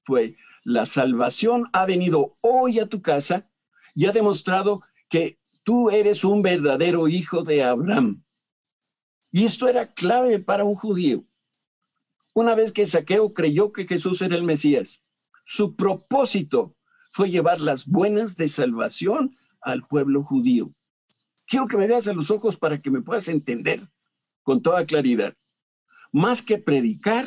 fue, 0.03 0.37
la 0.63 0.85
salvación 0.85 1.65
ha 1.73 1.85
venido 1.85 2.33
hoy 2.41 2.79
a 2.79 2.87
tu 2.87 3.01
casa 3.01 3.49
y 3.95 4.05
ha 4.05 4.11
demostrado 4.11 4.81
que 5.09 5.39
tú 5.63 5.89
eres 5.89 6.23
un 6.23 6.41
verdadero 6.41 7.07
hijo 7.07 7.43
de 7.43 7.63
Abraham. 7.63 8.23
Y 9.31 9.45
esto 9.45 9.67
era 9.67 9.93
clave 9.93 10.39
para 10.39 10.63
un 10.63 10.75
judío. 10.75 11.23
Una 12.33 12.55
vez 12.55 12.71
que 12.71 12.85
Saqueo 12.85 13.33
creyó 13.33 13.71
que 13.71 13.87
Jesús 13.87 14.21
era 14.21 14.35
el 14.35 14.43
Mesías, 14.43 15.01
su 15.45 15.75
propósito 15.75 16.75
fue 17.11 17.29
llevar 17.29 17.61
las 17.61 17.85
buenas 17.85 18.37
de 18.37 18.47
salvación 18.47 19.35
al 19.59 19.83
pueblo 19.83 20.23
judío. 20.23 20.73
Quiero 21.45 21.67
que 21.67 21.77
me 21.77 21.85
veas 21.85 22.07
a 22.07 22.13
los 22.13 22.31
ojos 22.31 22.57
para 22.57 22.81
que 22.81 22.89
me 22.89 23.01
puedas 23.01 23.27
entender 23.27 23.87
con 24.41 24.61
toda 24.61 24.85
claridad. 24.85 25.35
Más 26.11 26.41
que 26.41 26.57
predicar, 26.57 27.25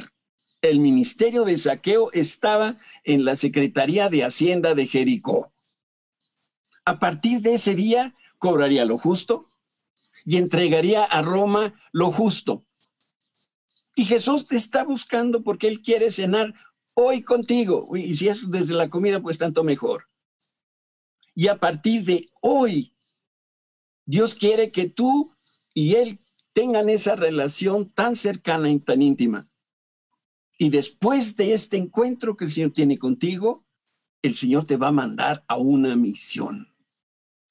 el 0.63 0.81
ministerio 0.81 1.45
de 1.45 1.59
Saqueo 1.59 2.11
estaba 2.13 2.79
en 3.05 3.27
la 3.27 3.37
Secretaría 3.37 4.09
de 4.09 4.25
Hacienda 4.25 4.75
de 4.75 4.87
Jericó. 4.87 5.53
A 6.87 6.99
partir 6.99 7.43
de 7.43 7.55
ese 7.55 7.75
día 7.75 8.15
cobraría 8.39 8.87
lo 8.87 8.97
justo 8.97 9.47
y 10.25 10.39
entregaría 10.39 11.05
a 11.05 11.21
Roma 11.21 11.75
lo 11.93 12.11
justo. 12.11 12.65
Y 13.95 14.07
Jesús 14.07 14.49
te 14.49 14.57
está 14.57 14.83
buscando 14.85 15.43
porque 15.43 15.69
Él 15.69 15.83
quiere 15.83 16.11
cenar 16.11 16.55
hoy 16.95 17.23
contigo. 17.23 17.89
Y 17.97 18.15
si 18.15 18.29
es 18.29 18.51
desde 18.51 18.75
la 18.75 18.89
comida, 18.89 19.21
pues 19.21 19.39
tanto 19.39 19.65
mejor. 19.65 20.09
Y 21.35 21.49
a 21.49 21.59
partir 21.59 22.05
de 22.05 22.27
hoy, 22.41 22.95
Dios 24.07 24.35
quiere 24.35 24.71
que 24.71 24.89
tú 24.89 25.35
y 25.73 25.97
Él 25.97 26.21
tengan 26.53 26.89
esa 26.89 27.17
relación 27.17 27.91
tan 27.91 28.17
cercana 28.17 28.71
y 28.71 28.79
tan 28.79 29.03
íntima. 29.03 29.49
Y 30.57 30.71
después 30.71 31.37
de 31.37 31.53
este 31.53 31.77
encuentro 31.77 32.37
que 32.37 32.45
el 32.45 32.51
Señor 32.51 32.73
tiene 32.73 32.97
contigo, 32.97 33.65
el 34.23 34.37
Señor 34.37 34.67
te 34.67 34.77
va 34.77 34.89
a 34.89 34.93
mandar 34.93 35.45
a 35.49 35.57
una 35.57 35.97
misión. 35.97 36.73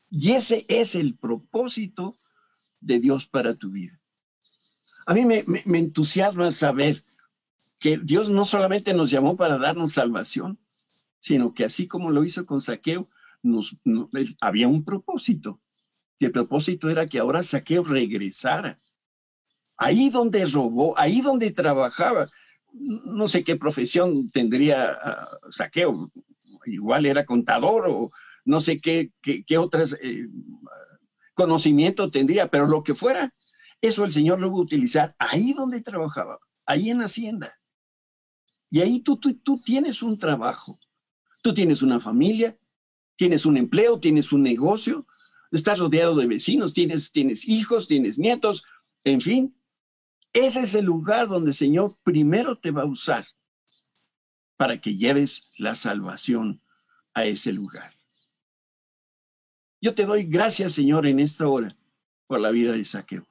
Y 0.10 0.32
ese 0.32 0.66
es 0.70 0.96
el 0.96 1.18
propósito 1.18 2.18
de 2.80 3.00
Dios 3.00 3.28
para 3.28 3.56
tu 3.56 3.72
vida. 3.72 4.00
A 5.06 5.14
mí 5.14 5.26
me, 5.26 5.44
entusiasma 5.78 6.52
saber 6.52 7.04
que 7.84 7.98
Dios 7.98 8.30
no 8.30 8.46
solamente 8.46 8.94
nos 8.94 9.10
llamó 9.10 9.36
para 9.36 9.58
darnos 9.58 9.92
salvación, 9.92 10.58
sino 11.20 11.54
que 11.54 11.66
así 11.66 11.86
como 11.86 12.12
lo 12.12 12.24
hizo 12.24 12.46
con 12.46 12.62
Saqueo, 12.62 13.10
había 14.40 14.70
un 14.70 14.86
propósito. 14.86 15.60
Y 16.18 16.24
el 16.24 16.32
propósito 16.32 16.90
era 16.90 17.08
que 17.08 17.20
ahora 17.20 17.44
Saqueo 17.44 17.84
regresara. 17.84 18.78
Ahí 19.76 20.10
donde 20.10 20.46
robó, 20.46 20.98
ahí 20.98 21.20
donde 21.20 21.52
trabajaba, 21.52 22.30
no 22.72 23.28
sé 23.28 23.44
qué 23.44 23.58
profesión 23.58 24.30
tendría 24.30 24.98
uh, 25.04 25.52
Saqueo, 25.52 26.10
igual 26.66 27.06
era 27.06 27.26
contador 27.26 27.88
o 27.90 28.12
no 28.46 28.62
sé 28.62 28.80
qué, 28.80 29.12
qué, 29.22 29.58
otras 29.58 29.98
eh, 30.02 30.30
conocimiento 31.34 32.10
tendría, 32.10 32.48
pero 32.48 32.66
lo 32.66 32.82
que 32.82 32.96
fuera, 32.96 33.34
eso 33.82 34.06
el 34.06 34.14
Señor 34.14 34.40
lo 34.40 34.54
va 34.54 34.60
a 34.60 34.62
utilizar 34.62 35.16
ahí 35.20 35.52
donde 35.52 35.82
trabajaba, 35.82 36.40
ahí 36.66 36.90
en 36.90 37.02
Hacienda. 37.02 37.54
Y 38.74 38.82
ahí 38.82 39.02
tú, 39.02 39.18
tú, 39.18 39.36
tú 39.36 39.62
tienes 39.62 40.02
un 40.02 40.18
trabajo, 40.18 40.80
tú 41.44 41.54
tienes 41.54 41.84
una 41.84 42.00
familia, 42.00 42.58
tienes 43.16 43.46
un 43.46 43.56
empleo, 43.56 44.00
tienes 44.00 44.32
un 44.34 44.42
negocio, 44.42 45.06
estás 45.52 45.78
rodeado 45.78 46.16
de 46.16 46.26
vecinos, 46.26 46.74
tienes, 46.74 47.12
tienes 47.12 47.48
hijos, 47.48 47.88
tienes 47.88 48.18
nietos, 48.18 48.64
en 49.04 49.22
fin. 49.22 49.56
Ese 50.34 50.62
es 50.62 50.74
el 50.74 50.86
lugar 50.86 51.28
donde 51.28 51.52
el 51.52 51.56
Señor 51.56 52.00
primero 52.02 52.58
te 52.58 52.72
va 52.72 52.82
a 52.82 52.88
usar 52.88 53.28
para 54.58 54.82
que 54.82 54.96
lleves 54.96 55.52
la 55.60 55.76
salvación 55.76 56.60
a 57.14 57.26
ese 57.26 57.54
lugar. 57.54 57.94
Yo 59.82 59.94
te 59.94 60.04
doy 60.08 60.24
gracias, 60.24 60.74
Señor, 60.74 61.06
en 61.06 61.20
esta 61.20 61.48
hora 61.48 61.78
por 62.26 62.40
la 62.40 62.50
vida 62.50 62.72
de 62.72 62.84
Saqueo. 62.84 63.28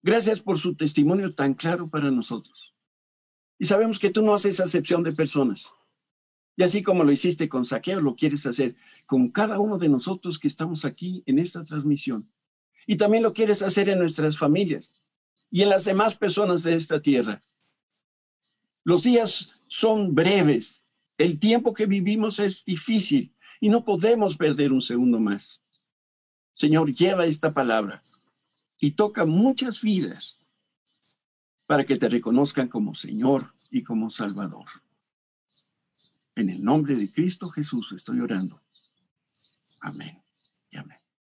Gracias 0.00 0.40
por 0.40 0.60
su 0.60 0.76
testimonio 0.76 1.34
tan 1.34 1.54
claro 1.54 1.90
para 1.90 2.12
nosotros. 2.12 2.69
Y 3.60 3.66
sabemos 3.66 3.98
que 3.98 4.08
tú 4.08 4.22
no 4.22 4.32
haces 4.32 4.58
acepción 4.58 5.02
de 5.02 5.12
personas. 5.12 5.70
Y 6.56 6.62
así 6.62 6.82
como 6.82 7.04
lo 7.04 7.12
hiciste 7.12 7.46
con 7.50 7.66
Saqueo, 7.66 8.00
lo 8.00 8.16
quieres 8.16 8.46
hacer 8.46 8.74
con 9.04 9.28
cada 9.28 9.58
uno 9.58 9.76
de 9.76 9.90
nosotros 9.90 10.38
que 10.38 10.48
estamos 10.48 10.86
aquí 10.86 11.22
en 11.26 11.38
esta 11.38 11.62
transmisión. 11.62 12.32
Y 12.86 12.96
también 12.96 13.22
lo 13.22 13.34
quieres 13.34 13.60
hacer 13.60 13.90
en 13.90 13.98
nuestras 13.98 14.38
familias 14.38 14.94
y 15.50 15.60
en 15.60 15.68
las 15.68 15.84
demás 15.84 16.16
personas 16.16 16.62
de 16.62 16.74
esta 16.74 17.02
tierra. 17.02 17.42
Los 18.82 19.02
días 19.02 19.50
son 19.66 20.14
breves. 20.14 20.86
El 21.18 21.38
tiempo 21.38 21.74
que 21.74 21.84
vivimos 21.84 22.38
es 22.38 22.64
difícil 22.64 23.34
y 23.60 23.68
no 23.68 23.84
podemos 23.84 24.38
perder 24.38 24.72
un 24.72 24.80
segundo 24.80 25.20
más. 25.20 25.60
Señor, 26.54 26.94
lleva 26.94 27.26
esta 27.26 27.52
palabra 27.52 28.02
y 28.80 28.92
toca 28.92 29.26
muchas 29.26 29.82
vidas 29.82 30.39
para 31.70 31.84
que 31.84 31.96
te 31.96 32.08
reconozcan 32.08 32.66
como 32.66 32.96
Señor 32.96 33.54
y 33.70 33.84
como 33.84 34.10
Salvador. 34.10 34.66
En 36.34 36.50
el 36.50 36.64
nombre 36.64 36.96
de 36.96 37.12
Cristo 37.12 37.48
Jesús 37.48 37.92
estoy 37.92 38.18
orando. 38.18 38.60
Amén 39.78 40.20
y 40.68 40.78
amén. 40.78 40.99